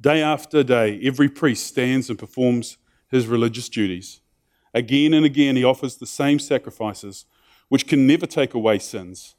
Day 0.00 0.20
after 0.22 0.64
day, 0.64 1.00
every 1.02 1.28
priest 1.28 1.66
stands 1.66 2.10
and 2.10 2.18
performs 2.18 2.78
his 3.08 3.26
religious 3.26 3.68
duties. 3.68 4.20
Again 4.74 5.12
and 5.12 5.24
again, 5.24 5.54
he 5.54 5.64
offers 5.64 5.96
the 5.96 6.06
same 6.06 6.38
sacrifices, 6.38 7.26
which 7.68 7.86
can 7.86 8.06
never 8.06 8.26
take 8.26 8.54
away 8.54 8.78
sins. 8.78 9.36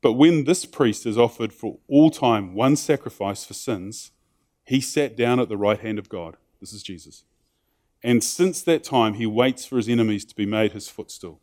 But 0.00 0.12
when 0.12 0.44
this 0.44 0.64
priest 0.64 1.04
has 1.04 1.18
offered 1.18 1.52
for 1.52 1.78
all 1.88 2.10
time 2.10 2.54
one 2.54 2.76
sacrifice 2.76 3.44
for 3.44 3.54
sins, 3.54 4.12
he 4.64 4.80
sat 4.80 5.16
down 5.16 5.40
at 5.40 5.48
the 5.48 5.56
right 5.56 5.80
hand 5.80 5.98
of 5.98 6.08
God. 6.08 6.36
This 6.60 6.72
is 6.72 6.82
Jesus. 6.82 7.24
And 8.02 8.22
since 8.22 8.62
that 8.62 8.84
time, 8.84 9.14
he 9.14 9.26
waits 9.26 9.64
for 9.66 9.76
his 9.76 9.88
enemies 9.88 10.24
to 10.26 10.36
be 10.36 10.46
made 10.46 10.72
his 10.72 10.88
footstool. 10.88 11.40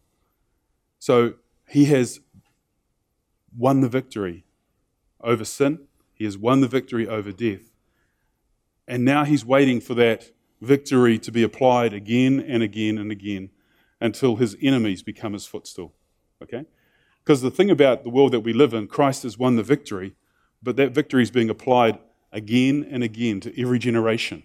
So 0.99 1.33
he 1.67 1.85
has 1.85 2.21
won 3.57 3.81
the 3.81 3.89
victory 3.89 4.45
over 5.21 5.43
sin, 5.43 5.87
he 6.13 6.23
has 6.23 6.37
won 6.37 6.61
the 6.61 6.67
victory 6.67 7.07
over 7.07 7.31
death. 7.31 7.71
And 8.87 9.03
now 9.03 9.25
he's 9.25 9.43
waiting 9.43 9.81
for 9.81 9.95
that 9.95 10.31
victory 10.61 11.17
to 11.19 11.31
be 11.31 11.43
applied 11.43 11.93
again 11.93 12.39
and 12.39 12.61
again 12.61 12.97
and 12.97 13.11
again 13.11 13.49
until 13.99 14.35
his 14.35 14.55
enemies 14.61 15.01
become 15.03 15.33
his 15.33 15.45
footstool. 15.45 15.93
Okay? 16.41 16.65
Because 17.25 17.41
the 17.41 17.49
thing 17.49 17.71
about 17.71 18.03
the 18.03 18.11
world 18.11 18.31
that 18.33 18.41
we 18.41 18.53
live 18.53 18.73
in, 18.73 18.87
Christ 18.87 19.23
has 19.23 19.37
won 19.37 19.55
the 19.55 19.63
victory, 19.63 20.15
but 20.61 20.75
that 20.75 20.91
victory 20.91 21.23
is 21.23 21.31
being 21.31 21.49
applied 21.49 21.97
again 22.31 22.87
and 22.89 23.03
again 23.03 23.39
to 23.39 23.59
every 23.61 23.79
generation, 23.79 24.43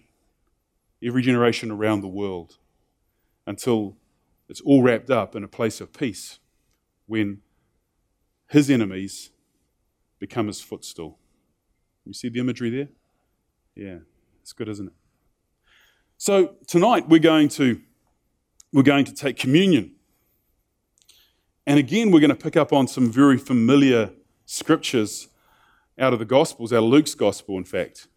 every 1.03 1.21
generation 1.21 1.69
around 1.69 2.01
the 2.01 2.07
world, 2.07 2.57
until 3.45 3.97
it's 4.49 4.61
all 4.61 4.81
wrapped 4.81 5.11
up 5.11 5.35
in 5.35 5.43
a 5.43 5.47
place 5.47 5.79
of 5.79 5.93
peace 5.93 6.39
when 7.05 7.41
his 8.49 8.69
enemies 8.69 9.29
become 10.19 10.47
his 10.47 10.59
footstool. 10.59 11.19
You 12.05 12.13
see 12.13 12.29
the 12.29 12.39
imagery 12.39 12.71
there? 12.71 12.89
Yeah, 13.75 13.99
it's 14.41 14.53
good, 14.53 14.67
isn't 14.67 14.87
it? 14.87 14.93
So 16.17 16.55
tonight 16.67 17.07
we're 17.07 17.19
going 17.19 17.49
to 17.49 17.79
we're 18.73 18.83
going 18.83 19.05
to 19.05 19.13
take 19.13 19.37
communion. 19.37 19.95
And 21.67 21.77
again, 21.77 22.11
we're 22.11 22.19
going 22.19 22.29
to 22.29 22.35
pick 22.35 22.57
up 22.57 22.73
on 22.73 22.87
some 22.87 23.11
very 23.11 23.37
familiar 23.37 24.11
scriptures 24.45 25.27
out 25.97 26.13
of 26.13 26.19
the 26.19 26.25
Gospels, 26.25 26.73
out 26.73 26.83
of 26.83 26.89
Luke's 26.89 27.13
Gospel, 27.13 27.57
in 27.57 27.63
fact. 27.63 28.07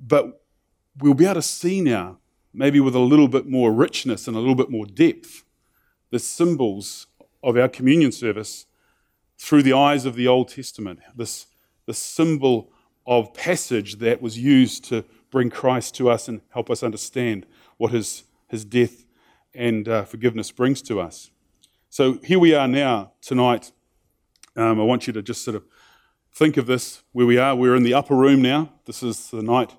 But 0.00 0.42
we'll 0.98 1.14
be 1.14 1.24
able 1.24 1.34
to 1.34 1.42
see 1.42 1.80
now, 1.80 2.18
maybe 2.52 2.80
with 2.80 2.94
a 2.94 3.00
little 3.00 3.28
bit 3.28 3.46
more 3.46 3.72
richness 3.72 4.26
and 4.26 4.36
a 4.36 4.40
little 4.40 4.54
bit 4.54 4.70
more 4.70 4.86
depth, 4.86 5.44
the 6.10 6.18
symbols 6.18 7.06
of 7.42 7.56
our 7.56 7.68
communion 7.68 8.12
service 8.12 8.66
through 9.38 9.62
the 9.62 9.72
eyes 9.72 10.04
of 10.04 10.14
the 10.14 10.28
Old 10.28 10.48
Testament. 10.48 11.00
This, 11.16 11.46
the 11.86 11.94
symbol 11.94 12.70
of 13.06 13.34
passage 13.34 13.96
that 13.96 14.22
was 14.22 14.38
used 14.38 14.84
to 14.84 15.04
bring 15.30 15.50
Christ 15.50 15.96
to 15.96 16.08
us 16.08 16.28
and 16.28 16.40
help 16.50 16.70
us 16.70 16.82
understand 16.82 17.46
what 17.76 17.90
his, 17.90 18.24
his 18.48 18.64
death 18.64 19.04
and 19.54 19.88
uh, 19.88 20.04
forgiveness 20.04 20.52
brings 20.52 20.80
to 20.82 21.00
us. 21.00 21.31
So 21.94 22.14
here 22.24 22.38
we 22.38 22.54
are 22.54 22.66
now, 22.66 23.12
tonight. 23.20 23.70
Um, 24.56 24.80
I 24.80 24.82
want 24.82 25.06
you 25.06 25.12
to 25.12 25.20
just 25.20 25.44
sort 25.44 25.56
of 25.56 25.64
think 26.32 26.56
of 26.56 26.64
this 26.64 27.02
where 27.12 27.26
we 27.26 27.36
are. 27.36 27.54
We're 27.54 27.76
in 27.76 27.82
the 27.82 27.92
upper 27.92 28.16
room 28.16 28.40
now. 28.40 28.72
This 28.86 29.02
is 29.02 29.28
the 29.28 29.42
night 29.42 29.76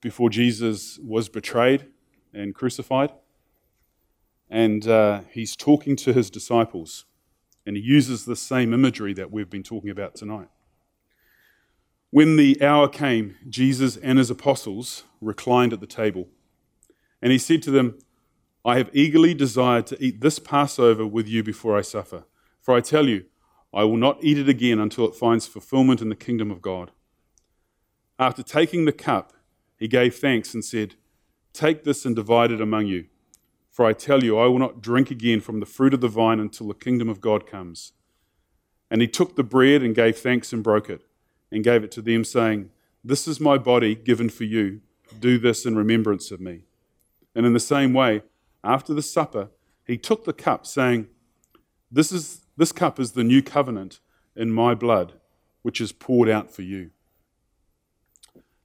before 0.00 0.30
Jesus 0.30 0.98
was 0.98 1.28
betrayed 1.28 1.86
and 2.34 2.56
crucified. 2.56 3.12
And 4.50 4.88
uh, 4.88 5.20
he's 5.30 5.54
talking 5.54 5.94
to 5.94 6.12
his 6.12 6.28
disciples. 6.28 7.04
And 7.64 7.76
he 7.76 7.82
uses 7.84 8.24
the 8.24 8.34
same 8.34 8.74
imagery 8.74 9.14
that 9.14 9.30
we've 9.30 9.48
been 9.48 9.62
talking 9.62 9.90
about 9.90 10.16
tonight. 10.16 10.48
When 12.10 12.34
the 12.34 12.60
hour 12.60 12.88
came, 12.88 13.36
Jesus 13.48 13.96
and 13.96 14.18
his 14.18 14.28
apostles 14.28 15.04
reclined 15.20 15.72
at 15.72 15.78
the 15.78 15.86
table. 15.86 16.26
And 17.22 17.30
he 17.30 17.38
said 17.38 17.62
to 17.62 17.70
them, 17.70 17.96
I 18.66 18.78
have 18.78 18.90
eagerly 18.92 19.32
desired 19.32 19.86
to 19.86 20.04
eat 20.04 20.20
this 20.20 20.40
Passover 20.40 21.06
with 21.06 21.28
you 21.28 21.44
before 21.44 21.78
I 21.78 21.82
suffer. 21.82 22.24
For 22.60 22.74
I 22.74 22.80
tell 22.80 23.08
you, 23.08 23.26
I 23.72 23.84
will 23.84 23.96
not 23.96 24.18
eat 24.24 24.38
it 24.38 24.48
again 24.48 24.80
until 24.80 25.06
it 25.06 25.14
finds 25.14 25.46
fulfillment 25.46 26.02
in 26.02 26.08
the 26.08 26.16
kingdom 26.16 26.50
of 26.50 26.62
God. 26.62 26.90
After 28.18 28.42
taking 28.42 28.84
the 28.84 28.92
cup, 28.92 29.34
he 29.78 29.86
gave 29.86 30.16
thanks 30.16 30.52
and 30.52 30.64
said, 30.64 30.96
Take 31.52 31.84
this 31.84 32.04
and 32.04 32.16
divide 32.16 32.50
it 32.50 32.60
among 32.60 32.88
you. 32.88 33.06
For 33.70 33.86
I 33.86 33.92
tell 33.92 34.24
you, 34.24 34.36
I 34.36 34.46
will 34.46 34.58
not 34.58 34.80
drink 34.80 35.12
again 35.12 35.40
from 35.40 35.60
the 35.60 35.66
fruit 35.66 35.94
of 35.94 36.00
the 36.00 36.08
vine 36.08 36.40
until 36.40 36.66
the 36.66 36.74
kingdom 36.74 37.08
of 37.08 37.20
God 37.20 37.46
comes. 37.46 37.92
And 38.90 39.00
he 39.00 39.06
took 39.06 39.36
the 39.36 39.44
bread 39.44 39.80
and 39.80 39.94
gave 39.94 40.18
thanks 40.18 40.52
and 40.52 40.64
broke 40.64 40.90
it, 40.90 41.02
and 41.52 41.62
gave 41.62 41.84
it 41.84 41.92
to 41.92 42.02
them, 42.02 42.24
saying, 42.24 42.70
This 43.04 43.28
is 43.28 43.38
my 43.38 43.58
body 43.58 43.94
given 43.94 44.28
for 44.28 44.44
you. 44.44 44.80
Do 45.20 45.38
this 45.38 45.66
in 45.66 45.76
remembrance 45.76 46.32
of 46.32 46.40
me. 46.40 46.64
And 47.32 47.46
in 47.46 47.52
the 47.52 47.60
same 47.60 47.92
way, 47.92 48.22
after 48.66 48.92
the 48.92 49.02
supper, 49.02 49.48
he 49.86 49.96
took 49.96 50.24
the 50.24 50.32
cup, 50.32 50.66
saying, 50.66 51.06
This, 51.90 52.10
is, 52.12 52.42
this 52.56 52.72
cup 52.72 52.98
is 52.98 53.12
the 53.12 53.24
new 53.24 53.42
covenant 53.42 54.00
in 54.34 54.50
my 54.50 54.74
blood, 54.74 55.14
which 55.62 55.80
is 55.80 55.92
poured 55.92 56.28
out 56.28 56.50
for 56.50 56.62
you. 56.62 56.90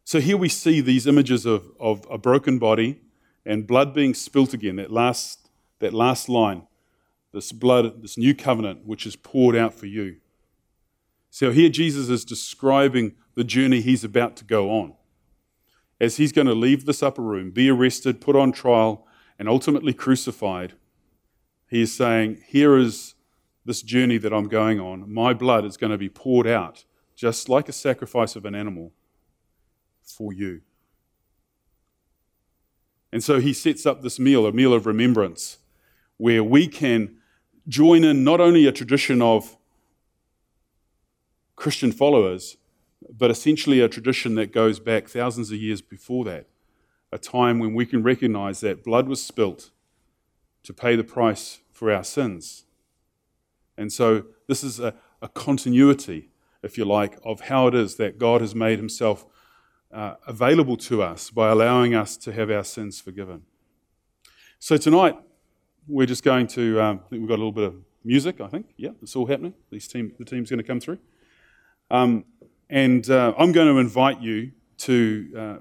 So 0.04 0.20
here 0.20 0.38
we 0.38 0.50
see 0.50 0.82
these 0.82 1.08
images 1.08 1.46
of, 1.46 1.72
of 1.80 2.06
a 2.10 2.18
broken 2.18 2.60
body 2.60 3.00
and 3.46 3.66
blood 3.66 3.94
being 3.94 4.14
spilt 4.14 4.54
again, 4.54 4.76
that 4.76 4.92
last, 4.92 5.50
that 5.80 5.94
last 5.94 6.28
line, 6.28 6.68
this 7.32 7.52
blood, 7.52 8.02
this 8.02 8.18
new 8.18 8.36
covenant, 8.36 8.86
which 8.86 9.06
is 9.06 9.16
poured 9.16 9.56
out 9.56 9.74
for 9.74 9.86
you. 9.86 10.18
So 11.30 11.52
here 11.52 11.70
Jesus 11.70 12.10
is 12.10 12.26
describing 12.26 13.14
the 13.36 13.44
journey 13.44 13.80
he's 13.80 14.04
about 14.04 14.36
to 14.38 14.44
go 14.44 14.70
on. 14.72 14.96
As 16.00 16.18
he's 16.18 16.32
going 16.32 16.48
to 16.48 16.54
leave 16.54 16.86
this 16.86 17.02
upper 17.02 17.22
room, 17.22 17.52
be 17.52 17.70
arrested, 17.70 18.20
put 18.20 18.36
on 18.36 18.52
trial, 18.52 19.08
and 19.41 19.49
ultimately 19.49 19.91
crucified, 19.91 20.73
he 21.67 21.82
is 21.82 21.91
saying, 21.91 22.43
Here 22.45 22.77
is 22.77 23.15
this 23.65 23.82
journey 23.82 24.19
that 24.19 24.32
I'm 24.32 24.47
going 24.47 24.80
on. 24.80 25.12
My 25.12 25.34
blood 25.34 25.65
is 25.65 25.77
going 25.77 25.89
to 25.89 25.97
be 25.97 26.10
poured 26.10 26.45
out, 26.45 26.86
just 27.15 27.49
like 27.49 27.67
a 27.67 27.71
sacrifice 27.71 28.36
of 28.36 28.45
an 28.45 28.54
animal, 28.54 28.91
for 30.04 30.32
you. 30.32 30.62
And 33.12 33.23
so 33.23 33.39
he 33.39 33.51
sets 33.51 33.84
up 33.84 34.04
this 34.04 34.19
meal, 34.19 34.45
a 34.45 34.51
meal 34.51 34.75
of 34.75 34.86
remembrance, 34.86 35.58
where 36.17 36.43
we 36.43 36.67
can 36.67 37.15
join 37.67 38.04
in 38.04 38.23
not 38.23 38.39
only 38.39 38.67
a 38.67 38.71
tradition 38.71 39.23
of 39.23 39.58
Christian 41.56 41.91
followers, 41.91 42.58
but 43.10 43.32
essentially 43.32 43.80
a 43.80 43.89
tradition 43.89 44.36
that 44.36 44.54
goes 44.54 44.80
back 44.80 45.08
thousands 45.08 45.51
of 45.51 45.58
years 45.58 45.82
before 45.82 46.25
that 46.25 46.45
a 47.12 47.17
time 47.17 47.60
when 47.60 47.74
we 47.74 47.86
can 47.86 48.04
recognize 48.04 48.62
that 48.62 48.84
blood 48.84 49.08
was 49.08 49.24
spilt 49.24 49.71
to 50.63 50.74
pay 50.74 50.95
the 50.95 51.04
price 51.04 51.60
for 51.71 51.91
our 51.91 52.04
sins. 52.04 52.65
And 53.78 53.91
so 53.91 54.26
this 54.47 54.63
is 54.63 54.80
a, 54.80 54.93
a 55.21 55.28
continuity, 55.28 56.30
if 56.63 56.78
you 56.78 56.86
like, 56.86 57.17
of 57.24 57.41
how 57.41 57.67
it 57.67 57.76
is 57.76 57.95
that 57.95 58.17
God 58.17 58.41
has 58.41 58.54
made 58.54 58.78
himself 58.78 59.26
uh, 59.91 60.15
available 60.28 60.78
to 60.78 61.02
us 61.02 61.30
by 61.30 61.50
allowing 61.50 61.93
us 61.95 62.15
to 62.17 62.32
have 62.32 62.50
our 62.50 62.63
sins 62.63 63.02
forgiven. 63.02 63.43
So 64.60 64.78
tonight, 64.78 65.15
we're 65.88 66.06
just 66.06 66.24
going 66.24 66.47
to, 66.47 66.80
um, 66.80 67.02
we've 67.10 67.28
got 67.28 67.36
a 67.36 67.41
little 67.43 67.52
bit 67.52 67.65
of 67.65 67.76
music, 68.04 68.39
I 68.39 68.47
think. 68.47 68.67
Yeah, 68.78 68.91
it's 69.02 69.15
all 69.15 69.26
happening. 69.26 69.54
These 69.71 69.88
team, 69.88 70.13
the 70.17 70.26
team's 70.26 70.50
going 70.50 70.60
to 70.60 70.63
come 70.63 70.80
through. 70.80 71.00
Um, 71.89 72.26
and 72.69 73.10
uh, 73.10 73.34
I'm 73.38 73.52
going 73.52 73.67
to 73.67 73.80
invite 73.80 74.21
you 74.21 74.52
to 74.78 75.32
uh, 75.38 75.56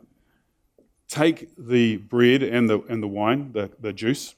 take 1.10 1.50
the 1.58 1.96
bread 1.96 2.42
and 2.42 2.70
the, 2.70 2.80
and 2.82 3.02
the 3.02 3.08
wine, 3.08 3.52
the, 3.52 3.70
the 3.80 3.92
juice, 3.92 4.36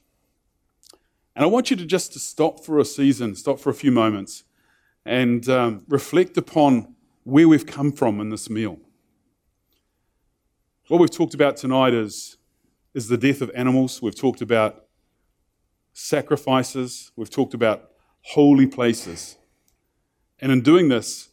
and 1.35 1.43
I 1.43 1.47
want 1.47 1.71
you 1.71 1.77
to 1.77 1.85
just 1.85 2.13
to 2.13 2.19
stop 2.19 2.63
for 2.63 2.79
a 2.79 2.85
season, 2.85 3.35
stop 3.35 3.59
for 3.59 3.69
a 3.69 3.73
few 3.73 3.91
moments, 3.91 4.43
and 5.05 5.47
um, 5.49 5.83
reflect 5.87 6.37
upon 6.37 6.95
where 7.23 7.47
we've 7.47 7.65
come 7.65 7.91
from 7.91 8.19
in 8.19 8.29
this 8.29 8.49
meal. 8.49 8.79
What 10.89 10.99
we've 10.99 11.09
talked 11.09 11.33
about 11.33 11.57
tonight 11.57 11.93
is, 11.93 12.37
is 12.93 13.07
the 13.07 13.17
death 13.17 13.41
of 13.41 13.49
animals. 13.55 14.01
We've 14.01 14.15
talked 14.15 14.41
about 14.41 14.85
sacrifices. 15.93 17.11
We've 17.15 17.29
talked 17.29 17.53
about 17.53 17.91
holy 18.21 18.67
places. 18.67 19.37
And 20.39 20.51
in 20.51 20.61
doing 20.61 20.89
this, 20.89 21.29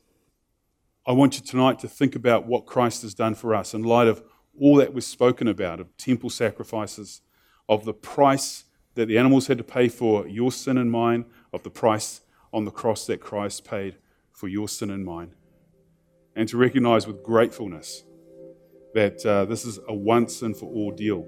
I 1.06 1.12
want 1.12 1.36
you 1.36 1.44
tonight 1.44 1.78
to 1.80 1.88
think 1.88 2.14
about 2.14 2.46
what 2.46 2.66
Christ 2.66 3.02
has 3.02 3.14
done 3.14 3.34
for 3.34 3.54
us 3.54 3.74
in 3.74 3.82
light 3.82 4.06
of 4.06 4.22
all 4.60 4.76
that 4.76 4.92
was 4.92 5.06
spoken 5.06 5.48
about 5.48 5.80
of 5.80 5.96
temple 5.96 6.30
sacrifices, 6.30 7.22
of 7.68 7.84
the 7.84 7.94
price 7.94 8.64
that 8.94 9.06
the 9.06 9.16
animals 9.18 9.46
had 9.46 9.58
to 9.58 9.64
pay 9.64 9.88
for 9.88 10.26
your 10.26 10.52
sin 10.52 10.76
and 10.76 10.90
mine, 10.90 11.24
of 11.52 11.62
the 11.62 11.70
price 11.70 12.20
on 12.52 12.64
the 12.64 12.70
cross 12.70 13.06
that 13.06 13.20
Christ 13.20 13.64
paid 13.64 13.96
for 14.32 14.48
your 14.48 14.68
sin 14.68 14.90
and 14.90 15.04
mine. 15.04 15.34
And 16.36 16.48
to 16.48 16.56
recognize 16.56 17.06
with 17.06 17.22
gratefulness 17.22 18.04
that 18.94 19.24
uh, 19.24 19.44
this 19.44 19.64
is 19.64 19.78
a 19.88 19.94
once 19.94 20.42
and 20.42 20.56
for 20.56 20.66
all 20.66 20.90
deal, 20.90 21.26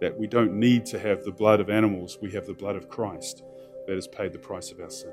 that 0.00 0.16
we 0.18 0.26
don't 0.26 0.54
need 0.54 0.86
to 0.86 0.98
have 0.98 1.24
the 1.24 1.32
blood 1.32 1.60
of 1.60 1.68
animals, 1.68 2.18
we 2.20 2.30
have 2.32 2.46
the 2.46 2.54
blood 2.54 2.76
of 2.76 2.88
Christ 2.88 3.42
that 3.86 3.94
has 3.94 4.08
paid 4.08 4.32
the 4.32 4.38
price 4.38 4.70
of 4.70 4.80
our 4.80 4.90
sin. 4.90 5.12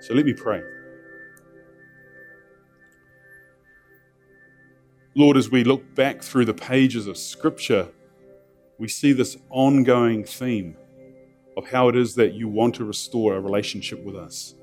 So 0.00 0.14
let 0.14 0.24
me 0.24 0.32
pray. 0.32 0.62
Lord, 5.16 5.36
as 5.36 5.48
we 5.48 5.62
look 5.62 5.94
back 5.94 6.22
through 6.22 6.46
the 6.46 6.54
pages 6.54 7.06
of 7.06 7.16
Scripture, 7.16 7.88
we 8.78 8.88
see 8.88 9.12
this 9.12 9.36
ongoing 9.48 10.24
theme 10.24 10.76
of 11.56 11.68
how 11.68 11.88
it 11.88 11.94
is 11.94 12.16
that 12.16 12.32
you 12.32 12.48
want 12.48 12.74
to 12.74 12.84
restore 12.84 13.36
a 13.36 13.40
relationship 13.40 14.02
with 14.02 14.16
us. 14.16 14.56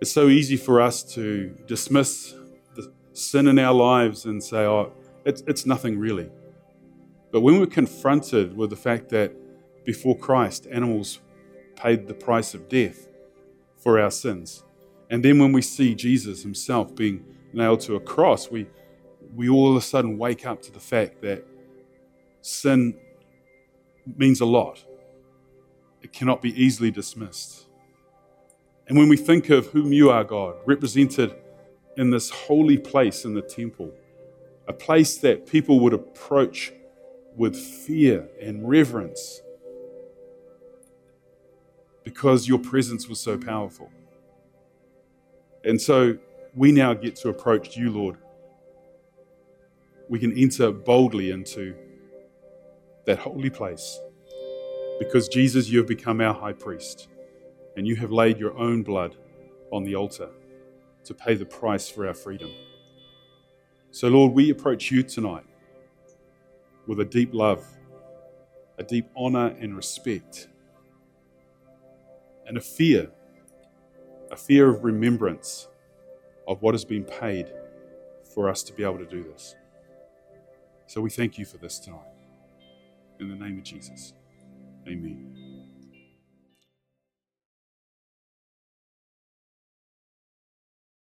It's 0.00 0.10
so 0.10 0.28
easy 0.28 0.56
for 0.56 0.80
us 0.80 1.02
to 1.14 1.54
dismiss 1.66 2.34
the 2.74 2.90
sin 3.12 3.46
in 3.46 3.58
our 3.58 3.74
lives 3.74 4.24
and 4.24 4.42
say, 4.42 4.64
oh, 4.64 4.94
it's, 5.26 5.42
it's 5.46 5.66
nothing 5.66 5.98
really. 5.98 6.30
But 7.30 7.42
when 7.42 7.60
we're 7.60 7.66
confronted 7.66 8.56
with 8.56 8.70
the 8.70 8.76
fact 8.76 9.10
that 9.10 9.34
before 9.84 10.16
Christ, 10.16 10.66
animals 10.70 11.18
paid 11.76 12.08
the 12.08 12.14
price 12.14 12.54
of 12.54 12.70
death 12.70 13.06
for 13.76 14.00
our 14.00 14.10
sins, 14.10 14.64
and 15.10 15.22
then 15.22 15.38
when 15.38 15.52
we 15.52 15.60
see 15.60 15.94
Jesus 15.94 16.42
himself 16.42 16.94
being 16.94 17.22
nailed 17.52 17.80
to 17.80 17.96
a 17.96 18.00
cross, 18.00 18.50
we 18.50 18.66
we 19.34 19.48
all 19.48 19.70
of 19.70 19.76
a 19.76 19.80
sudden 19.80 20.18
wake 20.18 20.46
up 20.46 20.62
to 20.62 20.72
the 20.72 20.80
fact 20.80 21.20
that 21.22 21.44
sin 22.40 22.94
means 24.16 24.40
a 24.40 24.44
lot. 24.44 24.84
It 26.02 26.12
cannot 26.12 26.42
be 26.42 26.50
easily 26.62 26.90
dismissed. 26.90 27.66
And 28.86 28.98
when 28.98 29.08
we 29.08 29.16
think 29.16 29.48
of 29.50 29.68
whom 29.68 29.92
you 29.92 30.10
are, 30.10 30.24
God, 30.24 30.56
represented 30.66 31.34
in 31.96 32.10
this 32.10 32.28
holy 32.30 32.76
place 32.76 33.24
in 33.24 33.34
the 33.34 33.42
temple, 33.42 33.92
a 34.68 34.72
place 34.72 35.16
that 35.18 35.46
people 35.46 35.80
would 35.80 35.94
approach 35.94 36.72
with 37.36 37.56
fear 37.56 38.28
and 38.40 38.68
reverence 38.68 39.40
because 42.04 42.46
your 42.46 42.58
presence 42.58 43.08
was 43.08 43.18
so 43.18 43.38
powerful. 43.38 43.90
And 45.64 45.80
so 45.80 46.18
we 46.54 46.70
now 46.70 46.92
get 46.92 47.16
to 47.16 47.30
approach 47.30 47.76
you, 47.76 47.90
Lord. 47.90 48.18
We 50.08 50.18
can 50.18 50.36
enter 50.36 50.70
boldly 50.70 51.30
into 51.30 51.74
that 53.06 53.18
holy 53.18 53.50
place 53.50 53.98
because 54.98 55.28
Jesus, 55.28 55.68
you 55.68 55.78
have 55.78 55.88
become 55.88 56.20
our 56.20 56.34
high 56.34 56.52
priest 56.52 57.08
and 57.76 57.86
you 57.86 57.96
have 57.96 58.12
laid 58.12 58.38
your 58.38 58.56
own 58.56 58.82
blood 58.82 59.16
on 59.72 59.84
the 59.84 59.94
altar 59.94 60.28
to 61.04 61.14
pay 61.14 61.34
the 61.34 61.44
price 61.44 61.88
for 61.88 62.06
our 62.06 62.14
freedom. 62.14 62.50
So, 63.90 64.08
Lord, 64.08 64.32
we 64.32 64.50
approach 64.50 64.90
you 64.90 65.02
tonight 65.02 65.44
with 66.86 67.00
a 67.00 67.04
deep 67.04 67.32
love, 67.32 67.64
a 68.78 68.82
deep 68.82 69.08
honor 69.16 69.54
and 69.60 69.76
respect, 69.76 70.48
and 72.46 72.56
a 72.56 72.60
fear, 72.60 73.10
a 74.30 74.36
fear 74.36 74.68
of 74.68 74.84
remembrance 74.84 75.68
of 76.46 76.60
what 76.62 76.74
has 76.74 76.84
been 76.84 77.04
paid 77.04 77.52
for 78.34 78.48
us 78.48 78.62
to 78.64 78.72
be 78.72 78.82
able 78.82 78.98
to 78.98 79.06
do 79.06 79.22
this. 79.22 79.54
So 80.86 81.00
we 81.00 81.10
thank 81.10 81.38
you 81.38 81.44
for 81.44 81.58
this 81.58 81.78
tonight. 81.78 82.00
In 83.20 83.28
the 83.28 83.36
name 83.36 83.58
of 83.58 83.64
Jesus, 83.64 84.12
amen. 84.88 85.43